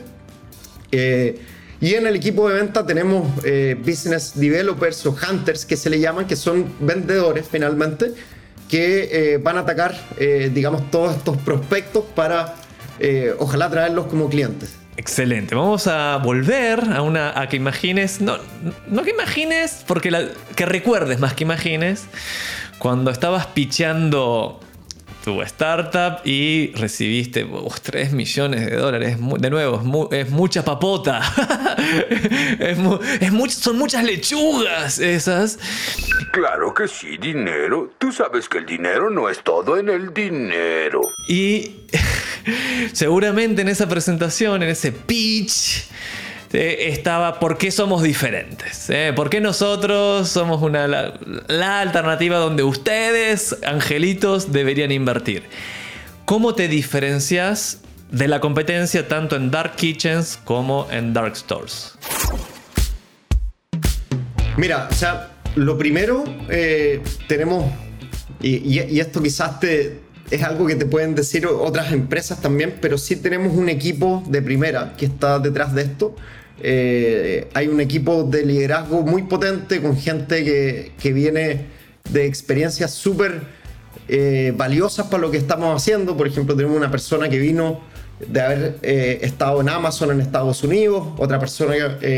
Eh, 0.90 1.38
y 1.82 1.96
en 1.96 2.06
el 2.06 2.14
equipo 2.14 2.48
de 2.48 2.54
venta 2.54 2.86
tenemos 2.86 3.28
eh, 3.44 3.76
business 3.76 4.34
developers 4.36 5.04
o 5.04 5.16
hunters 5.28 5.66
que 5.66 5.76
se 5.76 5.90
le 5.90 5.98
llaman, 5.98 6.28
que 6.28 6.36
son 6.36 6.72
vendedores 6.78 7.44
finalmente, 7.50 8.12
que 8.68 9.08
eh, 9.34 9.38
van 9.38 9.56
a 9.56 9.60
atacar, 9.62 9.92
eh, 10.16 10.48
digamos, 10.54 10.88
todos 10.92 11.16
estos 11.16 11.36
prospectos 11.38 12.04
para 12.14 12.54
ojalá 13.40 13.68
traerlos 13.68 14.06
como 14.06 14.28
clientes. 14.28 14.76
Excelente. 14.96 15.56
Vamos 15.56 15.88
a 15.88 16.18
volver 16.18 16.78
a 16.94 17.02
una 17.02 17.40
a 17.40 17.48
que 17.48 17.56
imagines, 17.56 18.20
no, 18.20 18.38
no 18.86 19.02
que 19.02 19.10
imagines, 19.10 19.82
porque 19.84 20.28
que 20.54 20.66
recuerdes 20.66 21.18
más 21.18 21.34
que 21.34 21.42
imagines 21.42 22.04
cuando 22.78 23.10
estabas 23.10 23.46
picheando 23.46 24.60
tu 25.24 25.40
startup 25.42 26.20
y 26.26 26.72
recibiste 26.74 27.46
3 27.82 28.12
millones 28.12 28.66
de 28.66 28.76
dólares. 28.76 29.16
De 29.38 29.50
nuevo, 29.50 29.76
es, 29.76 29.82
mu- 29.84 30.08
es 30.10 30.30
mucha 30.30 30.64
papota. 30.64 31.20
es 32.58 32.76
mu- 32.78 32.98
es 33.20 33.32
much- 33.32 33.50
son 33.50 33.78
muchas 33.78 34.04
lechugas 34.04 34.98
esas. 34.98 35.58
Claro 36.32 36.74
que 36.74 36.88
sí, 36.88 37.16
dinero. 37.18 37.90
Tú 37.98 38.10
sabes 38.12 38.48
que 38.48 38.58
el 38.58 38.66
dinero 38.66 39.10
no 39.10 39.28
es 39.28 39.42
todo 39.42 39.76
en 39.78 39.88
el 39.88 40.12
dinero. 40.12 41.00
Y 41.28 41.76
seguramente 42.92 43.62
en 43.62 43.68
esa 43.68 43.88
presentación, 43.88 44.62
en 44.62 44.70
ese 44.70 44.92
pitch, 44.92 45.84
eh, 46.54 46.88
estaba 46.90 47.38
¿por 47.40 47.58
qué 47.58 47.70
somos 47.70 48.02
diferentes? 48.02 48.88
eh? 48.90 49.12
¿Por 49.14 49.30
qué 49.30 49.40
nosotros 49.40 50.28
somos 50.28 50.62
una, 50.62 50.86
la, 50.88 51.14
la 51.48 51.80
alternativa 51.80 52.38
donde 52.38 52.62
ustedes, 52.62 53.56
angelitos, 53.64 54.52
deberían 54.52 54.92
invertir? 54.92 55.44
¿Cómo 56.24 56.54
te 56.54 56.68
diferencias 56.68 57.80
de 58.10 58.28
la 58.28 58.40
competencia 58.40 59.08
tanto 59.08 59.36
en 59.36 59.50
Dark 59.50 59.76
Kitchens 59.76 60.38
como 60.44 60.86
en 60.90 61.12
Dark 61.14 61.36
Stores? 61.36 61.92
Mira, 64.56 64.88
o 64.90 64.94
sea, 64.94 65.28
Lo 65.54 65.76
primero, 65.76 66.24
eh, 66.48 67.02
tenemos, 67.28 67.70
y, 68.40 68.56
y- 68.56 68.86
y 68.90 69.00
esto 69.00 69.22
quizás 69.22 69.60
te, 69.60 70.00
es 70.30 70.42
algo 70.42 70.66
que 70.66 70.76
te 70.76 70.86
pueden 70.86 71.14
decir 71.14 71.46
otras 71.46 71.92
empresas 71.92 72.40
también, 72.40 72.76
pero 72.80 72.96
sí 72.96 73.16
tenemos 73.16 73.52
un 73.52 73.68
equipo 73.68 74.22
de 74.26 74.40
primera 74.40 74.94
que 74.96 75.04
está 75.04 75.38
detrás 75.38 75.74
de 75.74 75.82
esto. 75.82 76.16
Eh, 76.64 77.48
hay 77.54 77.66
un 77.66 77.80
equipo 77.80 78.22
de 78.22 78.46
liderazgo 78.46 79.02
muy 79.02 79.24
potente 79.24 79.82
con 79.82 79.96
gente 79.96 80.44
que, 80.44 80.92
que 81.00 81.12
viene 81.12 81.66
de 82.08 82.26
experiencias 82.26 82.92
súper 82.92 83.42
eh, 84.06 84.52
valiosas 84.56 85.08
para 85.08 85.22
lo 85.22 85.30
que 85.32 85.38
estamos 85.38 85.74
haciendo. 85.74 86.16
Por 86.16 86.28
ejemplo, 86.28 86.54
tenemos 86.54 86.76
una 86.76 86.90
persona 86.90 87.28
que 87.28 87.38
vino 87.38 87.80
de 88.24 88.40
haber 88.40 88.78
eh, 88.82 89.18
estado 89.22 89.60
en 89.60 89.68
Amazon 89.68 90.12
en 90.12 90.20
Estados 90.20 90.62
Unidos, 90.62 91.08
otra 91.18 91.40
persona, 91.40 91.74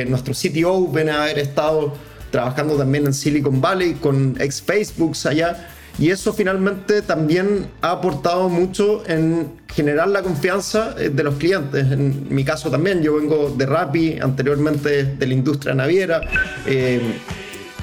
nuestro 0.06 0.34
CTO, 0.34 0.88
viene 0.88 1.12
a 1.12 1.22
haber 1.22 1.38
estado 1.38 1.94
trabajando 2.30 2.76
también 2.76 3.06
en 3.06 3.14
Silicon 3.14 3.62
Valley 3.62 3.94
con 3.94 4.36
ex 4.38 4.60
Facebooks 4.60 5.24
allá. 5.24 5.68
Y 5.98 6.10
eso 6.10 6.32
finalmente 6.32 7.02
también 7.02 7.68
ha 7.80 7.92
aportado 7.92 8.48
mucho 8.48 9.02
en 9.06 9.52
generar 9.72 10.08
la 10.08 10.22
confianza 10.22 10.94
eh, 10.98 11.08
de 11.10 11.22
los 11.22 11.36
clientes. 11.36 11.90
En 11.92 12.26
mi 12.34 12.44
caso 12.44 12.68
también, 12.70 13.02
yo 13.02 13.14
vengo 13.16 13.54
de 13.56 13.64
Rappi, 13.66 14.18
anteriormente 14.20 15.04
de 15.04 15.26
la 15.26 15.34
industria 15.34 15.74
naviera. 15.74 16.20
eh, 16.66 17.00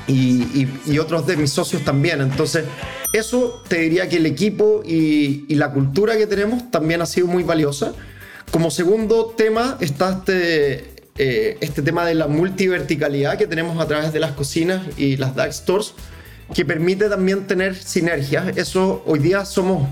y, 0.08 0.41
y- 0.60 0.82
y 0.88 1.00
otros 1.00 1.26
de 1.28 1.38
mis 1.38 1.52
socios 1.52 1.84
también. 1.84 2.19
Entonces, 2.21 2.65
eso 3.13 3.62
te 3.67 3.78
diría 3.80 4.10
que 4.10 4.17
el 4.17 4.26
equipo 4.26 4.82
y, 4.86 5.45
y 5.47 5.56
la 5.56 5.71
cultura 5.71 6.17
que 6.17 6.28
tenemos 6.28 6.69
también 6.71 7.02
ha 7.02 7.06
sido 7.06 7.28
muy 7.28 7.43
valiosa. 7.43 7.93
Como 8.52 8.71
segundo 8.71 9.34
tema 9.38 9.78
está 9.80 10.10
este, 10.17 10.95
eh, 11.17 11.58
este 11.62 11.82
tema 11.82 12.06
de 12.06 12.15
la 12.15 12.28
multiverticalidad 12.28 13.38
que 13.38 13.47
tenemos 13.47 13.80
a 13.80 13.88
través 13.88 14.12
de 14.12 14.19
las 14.19 14.32
cocinas 14.32 14.82
y 14.97 15.15
las 15.17 15.36
dark 15.36 15.54
stores, 15.54 15.93
que 16.53 16.65
permite 16.65 17.09
también 17.09 17.47
tener 17.47 17.75
sinergias. 17.75 18.57
Eso 18.57 19.03
hoy 19.05 19.19
día 19.19 19.45
somos 19.45 19.87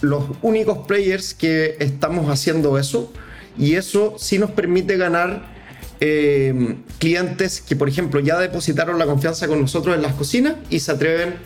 los 0.00 0.24
únicos 0.42 0.86
players 0.86 1.34
que 1.34 1.76
estamos 1.80 2.28
haciendo 2.28 2.78
eso 2.78 3.12
y 3.56 3.74
eso 3.74 4.14
sí 4.18 4.38
nos 4.38 4.50
permite 4.50 4.96
ganar 4.96 5.54
eh, 6.00 6.76
clientes 6.98 7.60
que 7.60 7.76
por 7.76 7.88
ejemplo 7.88 8.20
ya 8.20 8.38
depositaron 8.38 8.98
la 8.98 9.06
confianza 9.06 9.46
con 9.48 9.60
nosotros 9.60 9.94
en 9.94 10.02
las 10.02 10.14
cocinas 10.14 10.56
y 10.68 10.80
se 10.80 10.92
atreven 10.92 11.36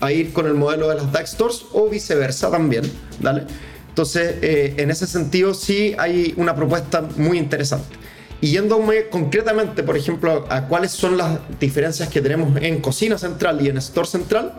a 0.00 0.12
ir 0.12 0.32
con 0.32 0.46
el 0.46 0.54
modelo 0.54 0.88
de 0.88 0.96
las 0.96 1.10
dark 1.10 1.26
stores 1.26 1.64
o 1.72 1.88
viceversa 1.88 2.50
también, 2.50 2.84
¿vale? 3.20 3.44
Entonces, 3.88 4.36
eh, 4.42 4.74
en 4.76 4.90
ese 4.90 5.06
sentido 5.06 5.54
sí 5.54 5.94
hay 5.98 6.34
una 6.36 6.54
propuesta 6.54 7.00
muy 7.16 7.38
interesante. 7.38 7.96
Y 8.40 8.48
yéndome 8.48 9.08
concretamente, 9.08 9.82
por 9.82 9.96
ejemplo, 9.96 10.46
a 10.48 10.68
cuáles 10.68 10.92
son 10.92 11.16
las 11.16 11.38
diferencias 11.58 12.08
que 12.08 12.20
tenemos 12.20 12.56
en 12.60 12.80
Cocina 12.80 13.16
Central 13.16 13.64
y 13.64 13.68
en 13.68 13.78
Store 13.78 14.06
Central, 14.06 14.52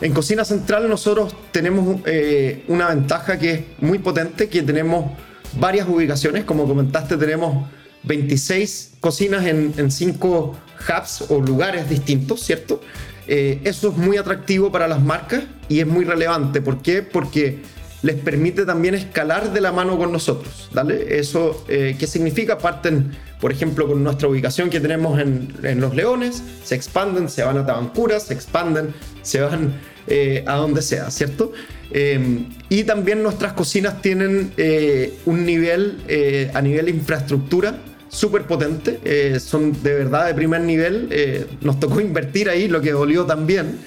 en 0.00 0.12
Cocina 0.12 0.44
Central 0.44 0.88
nosotros 0.88 1.34
tenemos 1.50 2.00
eh, 2.06 2.64
una 2.68 2.88
ventaja 2.88 3.38
que 3.38 3.52
es 3.52 3.60
muy 3.80 3.98
potente, 3.98 4.48
que 4.48 4.62
tenemos 4.62 5.10
varias 5.58 5.88
ubicaciones, 5.88 6.44
como 6.44 6.68
comentaste, 6.68 7.16
tenemos 7.16 7.66
26 8.04 8.92
cocinas 9.00 9.44
en, 9.46 9.74
en 9.76 9.90
5 9.90 10.56
hubs 10.88 11.24
o 11.30 11.40
lugares 11.40 11.88
distintos, 11.88 12.40
¿cierto? 12.42 12.80
Eh, 13.26 13.60
eso 13.64 13.90
es 13.90 13.96
muy 13.96 14.16
atractivo 14.16 14.72
para 14.72 14.88
las 14.88 15.02
marcas 15.02 15.44
y 15.68 15.80
es 15.80 15.86
muy 15.86 16.04
relevante. 16.04 16.62
¿Por 16.62 16.80
qué? 16.80 17.02
Porque 17.02 17.58
les 18.02 18.16
permite 18.16 18.64
también 18.64 18.94
escalar 18.94 19.52
de 19.52 19.60
la 19.60 19.72
mano 19.72 19.98
con 19.98 20.12
nosotros. 20.12 20.68
¿vale? 20.72 21.18
Eso, 21.18 21.64
eh, 21.68 21.96
¿qué 21.98 22.06
significa? 22.06 22.58
Parten, 22.58 23.12
por 23.40 23.52
ejemplo, 23.52 23.86
con 23.86 24.02
nuestra 24.02 24.28
ubicación 24.28 24.70
que 24.70 24.80
tenemos 24.80 25.20
en, 25.20 25.52
en 25.62 25.80
Los 25.80 25.94
Leones, 25.94 26.42
se 26.64 26.74
expanden, 26.74 27.28
se 27.28 27.42
van 27.42 27.58
a 27.58 27.66
Tabancura, 27.66 28.20
se 28.20 28.34
expanden, 28.34 28.94
se 29.22 29.40
van 29.40 29.72
eh, 30.06 30.44
a 30.46 30.56
donde 30.56 30.82
sea, 30.82 31.10
¿cierto? 31.10 31.52
Eh, 31.90 32.46
y 32.68 32.84
también 32.84 33.22
nuestras 33.22 33.54
cocinas 33.54 34.02
tienen 34.02 34.52
eh, 34.56 35.18
un 35.24 35.46
nivel, 35.46 35.98
eh, 36.08 36.50
a 36.54 36.60
nivel 36.60 36.88
infraestructura, 36.88 37.78
súper 38.08 38.42
potente, 38.42 39.00
eh, 39.04 39.38
son 39.40 39.82
de 39.82 39.94
verdad 39.94 40.26
de 40.26 40.34
primer 40.34 40.62
nivel, 40.62 41.46
nos 41.60 41.78
tocó 41.78 42.00
invertir 42.00 42.48
ahí, 42.48 42.68
lo 42.68 42.80
que 42.80 42.92
dolió 42.92 43.24
también. 43.24 43.78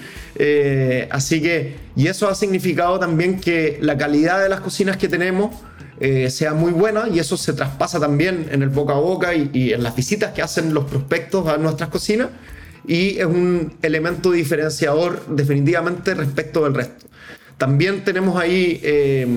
Eh, 0.44 1.06
así 1.12 1.40
que, 1.40 1.76
y 1.94 2.08
eso 2.08 2.28
ha 2.28 2.34
significado 2.34 2.98
también 2.98 3.38
que 3.38 3.78
la 3.80 3.96
calidad 3.96 4.42
de 4.42 4.48
las 4.48 4.60
cocinas 4.60 4.96
que 4.96 5.06
tenemos 5.06 5.54
eh, 6.00 6.30
sea 6.30 6.52
muy 6.52 6.72
buena 6.72 7.08
y 7.08 7.20
eso 7.20 7.36
se 7.36 7.52
traspasa 7.52 8.00
también 8.00 8.48
en 8.50 8.60
el 8.60 8.68
boca 8.68 8.94
a 8.94 8.96
boca 8.96 9.32
y, 9.34 9.72
en 9.72 9.84
las 9.84 9.94
visitas 9.94 10.32
que 10.32 10.42
hacen 10.42 10.74
los 10.74 10.86
prospectos 10.86 11.46
a 11.46 11.58
nuestras 11.58 11.90
cocinas 11.90 12.30
y 12.84 13.20
es 13.20 13.26
un 13.26 13.74
elemento 13.82 14.32
diferenciador 14.32 15.24
definitivamente 15.28 16.12
respecto 16.12 16.64
del 16.64 16.74
resto. 16.74 17.06
También 17.56 18.02
tenemos 18.02 18.36
ahí... 18.36 18.80
eh, 18.82 19.28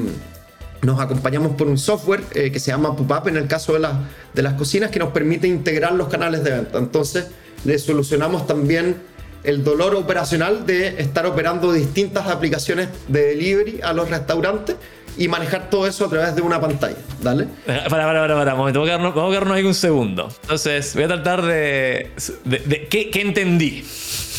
nos 0.81 0.99
acompañamos 0.99 1.55
por 1.55 1.67
un 1.67 1.79
software 1.79 2.21
que 2.25 2.59
se 2.59 2.69
llama 2.69 2.95
PubUp 2.95 3.27
en 3.27 3.37
el 3.37 3.47
caso 3.47 3.73
de, 3.73 3.87
de 4.35 4.41
las 4.43 4.53
cocinas 4.53 4.91
que 4.91 4.99
nos 4.99 5.09
permite 5.09 5.47
integrar 5.47 5.93
los 5.93 6.09
canales 6.09 6.43
de 6.43 6.51
venta. 6.51 6.77
Entonces 6.77 7.25
le 7.63 7.79
solucionamos 7.79 8.45
también 8.45 8.95
el 9.45 9.63
dolor 9.63 9.95
operacional 9.95 10.65
de 10.65 10.99
estar 11.01 11.25
operando 11.25 11.71
distintas 11.71 12.27
aplicaciones 12.27 12.89
de 13.07 13.27
delivery 13.27 13.79
a 13.83 13.93
los 13.93 14.09
restaurantes 14.09 14.75
y 15.17 15.27
manejar 15.27 15.69
todo 15.69 15.87
eso 15.87 16.05
a 16.05 16.09
través 16.09 16.35
de 16.35 16.41
una 16.41 16.59
pantalla. 16.59 16.97
¿Dale? 17.21 17.47
Para, 17.65 17.89
para, 17.89 18.05
para, 18.05 18.35
para, 18.35 18.53
vamos 18.53 18.69
a 18.69 18.73
quedarnos, 18.73 19.51
ahí 19.51 19.63
un 19.63 19.73
segundo. 19.73 20.29
Entonces, 20.41 20.93
voy 20.93 21.03
a 21.03 21.07
tratar 21.07 21.41
de. 21.41 22.11
de, 22.43 22.87
¿qué, 22.89 23.09
entendí? 23.21 23.85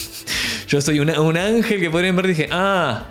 Yo 0.69 0.81
soy 0.81 1.01
un 1.01 1.37
ángel 1.37 1.81
que 1.81 1.91
podrían 1.91 2.17
ver, 2.17 2.27
dije, 2.27 2.49
ah, 2.51 3.07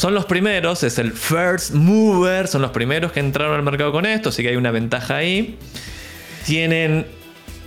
son 0.00 0.14
los 0.14 0.24
primeros, 0.24 0.82
es 0.82 0.98
el 0.98 1.12
first 1.12 1.74
mover, 1.74 2.48
son 2.48 2.62
los 2.62 2.70
primeros 2.70 3.12
que 3.12 3.20
entraron 3.20 3.54
al 3.54 3.62
mercado 3.62 3.92
con 3.92 4.06
esto, 4.06 4.30
así 4.30 4.42
que 4.42 4.48
hay 4.48 4.56
una 4.56 4.70
ventaja 4.70 5.16
ahí. 5.16 5.58
Tienen. 6.46 7.19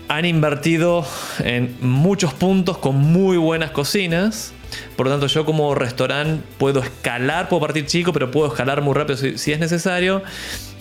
Han 0.08 0.26
invertido 0.26 1.06
en 1.40 1.76
muchos 1.82 2.34
puntos 2.34 2.78
con 2.78 2.96
muy 2.96 3.38
buenas 3.38 3.72
cocinas. 3.72 4.54
Por 4.96 5.06
lo 5.06 5.12
tanto, 5.12 5.28
yo 5.28 5.46
como 5.46 5.74
restaurante 5.76 6.44
puedo 6.58 6.82
escalar, 6.82 7.50
puedo 7.50 7.62
partir 7.62 7.86
chico, 7.86 8.14
pero 8.14 8.32
puedo 8.32 8.48
escalar 8.48 8.82
muy 8.82 8.94
rápido 8.94 9.18
si, 9.18 9.52
es 9.52 9.60
necesario. 9.60 10.24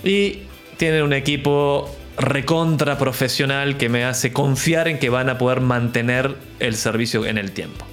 Y 0.05 0.41
tienen 0.77 1.03
un 1.03 1.13
equipo 1.13 1.95
recontra 2.17 2.99
profesional 2.99 3.77
que 3.77 3.89
me 3.89 4.05
hace 4.05 4.33
confiar 4.33 4.89
en 4.89 4.99
que 4.99 5.09
van 5.09 5.31
a 5.31 5.39
poder 5.39 5.61
mantener 5.61 6.35
el 6.59 6.77
servicio 6.77 7.25
en 7.25 7.39
el 7.39 7.53
tiempo. 7.53 7.87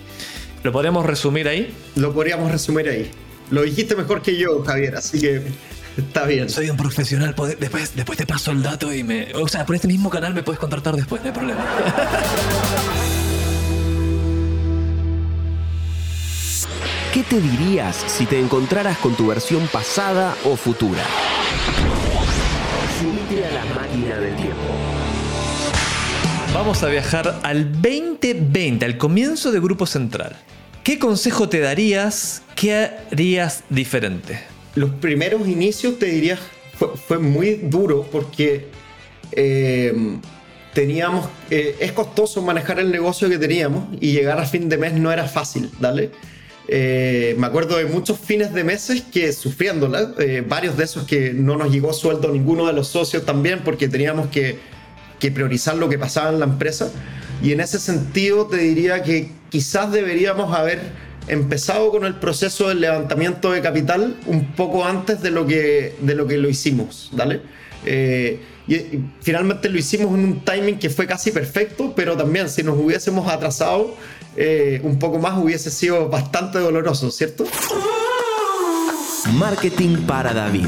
¿Lo 0.63 0.72
podríamos 0.72 1.06
resumir 1.06 1.48
ahí? 1.48 1.74
Lo 1.96 2.13
podríamos 2.13 2.52
resumir 2.52 2.89
ahí. 2.89 3.10
Lo 3.50 3.63
dijiste 3.63 3.96
mejor 3.96 4.22
que 4.22 4.36
yo, 4.36 4.63
Javier, 4.63 4.96
así 4.96 5.22
que 5.22 5.42
está 6.00 6.26
bien. 6.26 6.50
Soy 6.50 6.70
un 6.70 6.78
profesional, 6.78 7.36
después, 7.60 7.96
después 7.96 8.18
te 8.18 8.26
paso 8.26 8.52
el 8.52 8.62
dato 8.62 8.94
y 8.94 9.04
me... 9.04 9.34
O 9.36 9.48
sea, 9.48 9.66
por 9.66 9.76
este 9.76 9.88
mismo 9.88 10.10
canal 10.10 10.34
me 10.34 10.44
puedes 10.44 10.60
contratar 10.60 10.96
después, 10.96 11.22
no 11.22 11.28
hay 11.28 11.34
problema. 11.34 11.66
¿Qué 17.14 17.24
te 17.24 17.42
dirías 17.42 17.96
si 17.96 18.28
te 18.28 18.40
encontraras 18.40 18.98
con 19.00 19.16
tu 19.16 19.28
versión 19.28 19.68
pasada 19.68 20.36
o 20.46 20.56
futura? 20.56 21.04
Subite 23.00 23.46
a 23.46 23.52
la 23.52 23.66
máquina 23.74 24.16
del 24.20 24.36
tiempo. 24.36 24.62
Vamos 26.54 26.84
a 26.84 26.88
viajar 26.88 27.40
al 27.42 27.72
2020, 27.82 28.86
al 28.86 28.98
comienzo 28.98 29.52
de 29.52 29.60
Grupo 29.60 29.88
Central. 29.88 30.36
¿Qué 30.84 31.00
consejo 31.00 31.50
te 31.50 31.60
darías? 31.60 32.44
¿Qué 32.56 32.92
harías 33.12 33.64
diferente? 33.70 34.59
Los 34.80 34.92
primeros 34.92 35.46
inicios, 35.46 36.00
te 36.00 36.06
diría, 36.06 36.39
fue, 37.06 37.20
muy 37.20 37.56
duro 37.56 38.08
porque 38.10 38.68
eh, 39.34 39.94
teníamos, 40.74 41.28
eh, 41.50 41.76
es 41.82 41.92
costoso 41.92 42.42
manejar 42.42 42.80
el 42.80 42.89
negocio 42.89 43.28
que 43.28 43.38
teníamos 43.38 43.89
y 44.00 44.13
llegar 44.13 44.39
a 44.39 44.46
fin 44.46 44.70
de 44.70 44.78
mes 44.78 44.94
no 44.94 45.12
era 45.12 45.28
fácil, 45.28 45.70
¿dale? 45.82 46.12
Eh, 46.70 47.36
me 47.38 47.48
acuerdo 47.48 47.76
de 47.76 47.88
muchos 47.88 48.20
fines 48.20 48.54
de 48.54 48.63
meses 48.63 49.02
que 49.02 49.34
sufriéndola, 49.34 50.13
eh, 50.18 50.46
varios 50.48 50.78
de 50.78 50.86
esos 50.86 51.06
que 51.06 51.34
no 51.34 51.58
nos 51.58 51.74
llegó 51.74 51.92
sueldo 51.92 52.32
ninguno 52.32 52.65
de 52.65 52.72
los 52.72 52.88
socios 52.88 53.26
también 53.26 53.60
porque 53.65 53.89
teníamos 53.89 54.30
que 54.30 54.60
priorizar 55.20 55.76
lo 55.76 55.89
que 55.89 56.00
pasaba 56.00 56.30
en 56.30 56.39
la 56.39 56.46
empresa. 56.46 56.89
Y 57.44 57.52
en 57.52 57.60
ese 57.60 57.80
sentido 57.80 58.48
te 58.48 58.58
diría 58.58 59.04
que 59.04 59.30
quizás 59.50 59.92
deberíamos 59.92 60.56
haber 60.58 61.09
empezado 61.30 61.92
con 61.92 62.06
el 62.06 62.15
proceso 62.15 62.70
del 62.70 62.82
levantamiento 62.82 63.52
de 63.52 63.62
capital 63.62 64.15
un 64.26 64.48
poco 64.54 64.86
antes 64.86 65.22
de 65.22 65.32
lo 65.32 65.46
que, 65.46 65.96
de 66.02 66.15
lo, 66.15 66.28
que 66.28 66.38
lo 66.38 66.50
hicimos, 66.50 67.10
¿vale? 67.13 67.42
Eh, 67.86 68.39
y, 68.68 68.76
y 68.76 69.12
finalmente 69.22 69.70
lo 69.70 69.78
hicimos 69.78 70.13
en 70.13 70.24
un 70.24 70.46
timing 70.46 70.78
que 70.78 70.89
fue 70.89 71.08
casi 71.08 71.32
perfecto, 71.32 71.94
pero 71.96 72.15
también 72.18 72.50
si 72.50 72.63
nos 72.63 72.78
hubiésemos 72.78 73.28
atrasado 73.32 73.96
eh, 74.36 74.80
un 74.84 75.00
poco 75.00 75.20
más 75.20 75.38
hubiese 75.38 75.70
sido 75.70 76.08
bastante 76.08 76.60
doloroso, 76.60 77.12
¿cierto? 77.12 77.46
Marketing 79.34 80.06
para 80.08 80.34
David. 80.34 80.68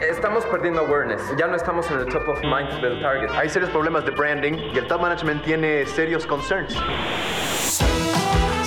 Estamos 0.00 0.44
perdiendo 0.46 0.80
awareness. 0.80 1.20
Ya 1.38 1.46
no 1.46 1.56
estamos 1.56 1.90
en 1.90 2.00
el 2.00 2.06
top 2.06 2.28
of 2.28 2.42
mind 2.42 2.80
del 2.82 3.00
target. 3.00 3.30
Hay 3.30 3.48
serios 3.48 3.70
problemas 3.70 4.04
de 4.04 4.10
branding 4.10 4.54
y 4.74 4.78
el 4.78 4.86
top 4.88 5.00
management 5.00 5.44
tiene 5.44 5.86
serios 5.86 6.26
concerns. 6.26 6.74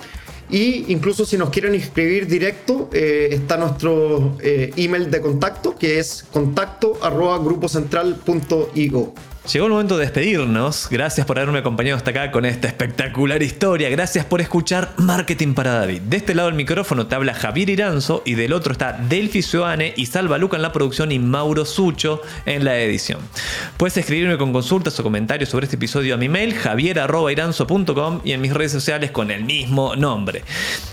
Y 0.49 0.91
incluso 0.91 1.25
si 1.25 1.37
nos 1.37 1.49
quieren 1.49 1.75
inscribir 1.75 2.27
directo, 2.27 2.89
eh, 2.91 3.29
está 3.31 3.55
nuestro 3.57 4.35
eh, 4.41 4.71
email 4.77 5.11
de 5.11 5.21
contacto, 5.21 5.77
que 5.77 5.99
es 5.99 6.25
contacto 6.31 6.97
arroba 7.01 7.37
grupocentral.io. 7.37 9.13
Llegó 9.51 9.65
el 9.65 9.71
momento 9.71 9.97
de 9.97 10.05
despedirnos. 10.05 10.87
Gracias 10.91 11.25
por 11.25 11.39
haberme 11.39 11.57
acompañado 11.57 11.97
hasta 11.97 12.11
acá 12.11 12.29
con 12.29 12.45
esta 12.45 12.67
espectacular 12.67 13.41
historia. 13.41 13.89
Gracias 13.89 14.23
por 14.23 14.41
escuchar 14.41 14.93
Marketing 14.97 15.55
para 15.55 15.73
David. 15.73 16.01
De 16.01 16.17
este 16.17 16.35
lado 16.35 16.49
del 16.49 16.55
micrófono 16.55 17.07
te 17.07 17.15
habla 17.15 17.33
Javier 17.33 17.71
Iranzo 17.71 18.21
y 18.25 18.35
del 18.35 18.53
otro 18.53 18.73
está 18.73 18.93
Delphi 18.93 19.41
Sioane 19.41 19.95
y 19.97 20.05
Salva 20.05 20.37
Luca 20.37 20.55
en 20.55 20.61
la 20.61 20.71
producción 20.71 21.11
y 21.11 21.17
Mauro 21.17 21.65
Sucho 21.65 22.21
en 22.45 22.63
la 22.63 22.77
edición. 22.79 23.21
Puedes 23.77 23.97
escribirme 23.97 24.37
con 24.37 24.53
consultas 24.53 24.99
o 24.99 25.03
comentarios 25.03 25.49
sobre 25.49 25.63
este 25.63 25.77
episodio 25.77 26.13
a 26.13 26.17
mi 26.17 26.29
mail 26.29 26.53
javier.iranzo.com 26.53 28.21
y 28.23 28.33
en 28.33 28.41
mis 28.41 28.53
redes 28.53 28.71
sociales 28.71 29.09
con 29.09 29.31
el 29.31 29.45
mismo 29.45 29.95
nombre. 29.95 30.43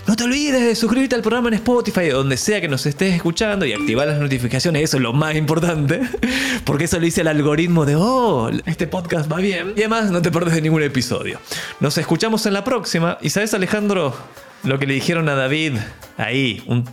No 0.07 0.15
te 0.15 0.23
olvides 0.23 0.63
de 0.63 0.73
suscribirte 0.73 1.13
al 1.13 1.21
programa 1.21 1.49
en 1.49 1.55
Spotify 1.55 2.09
o 2.09 2.17
donde 2.17 2.37
sea 2.37 2.59
que 2.59 2.67
nos 2.67 2.87
estés 2.87 3.13
escuchando 3.13 3.67
y 3.67 3.73
activar 3.73 4.07
las 4.07 4.19
notificaciones. 4.19 4.81
Eso 4.81 4.97
es 4.97 5.03
lo 5.03 5.13
más 5.13 5.35
importante. 5.35 6.01
Porque 6.63 6.85
eso 6.85 6.97
lo 6.97 7.05
dice 7.05 7.21
el 7.21 7.27
algoritmo 7.27 7.85
de, 7.85 7.95
oh, 7.95 8.46
este 8.65 8.87
podcast 8.87 9.31
va 9.31 9.37
bien. 9.37 9.73
Y 9.75 9.81
además 9.81 10.11
no 10.11 10.21
te 10.21 10.31
perdes 10.31 10.53
de 10.53 10.61
ningún 10.61 10.83
episodio. 10.83 11.39
Nos 11.79 11.97
escuchamos 11.97 12.45
en 12.45 12.53
la 12.53 12.63
próxima. 12.63 13.17
¿Y 13.21 13.29
sabes, 13.29 13.53
Alejandro, 13.53 14.15
lo 14.63 14.79
que 14.79 14.87
le 14.87 14.93
dijeron 14.93 15.29
a 15.29 15.35
David 15.35 15.77
ahí, 16.17 16.63
un, 16.67 16.85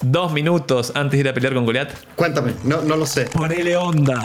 dos 0.00 0.32
minutos 0.32 0.92
antes 0.94 1.12
de 1.12 1.18
ir 1.18 1.28
a 1.28 1.34
pelear 1.34 1.54
con 1.54 1.64
Goliat? 1.64 1.90
Cuéntame, 2.14 2.54
no, 2.64 2.82
no 2.82 2.96
lo 2.96 3.06
sé. 3.06 3.26
Ponele 3.26 3.76
onda. 3.76 4.22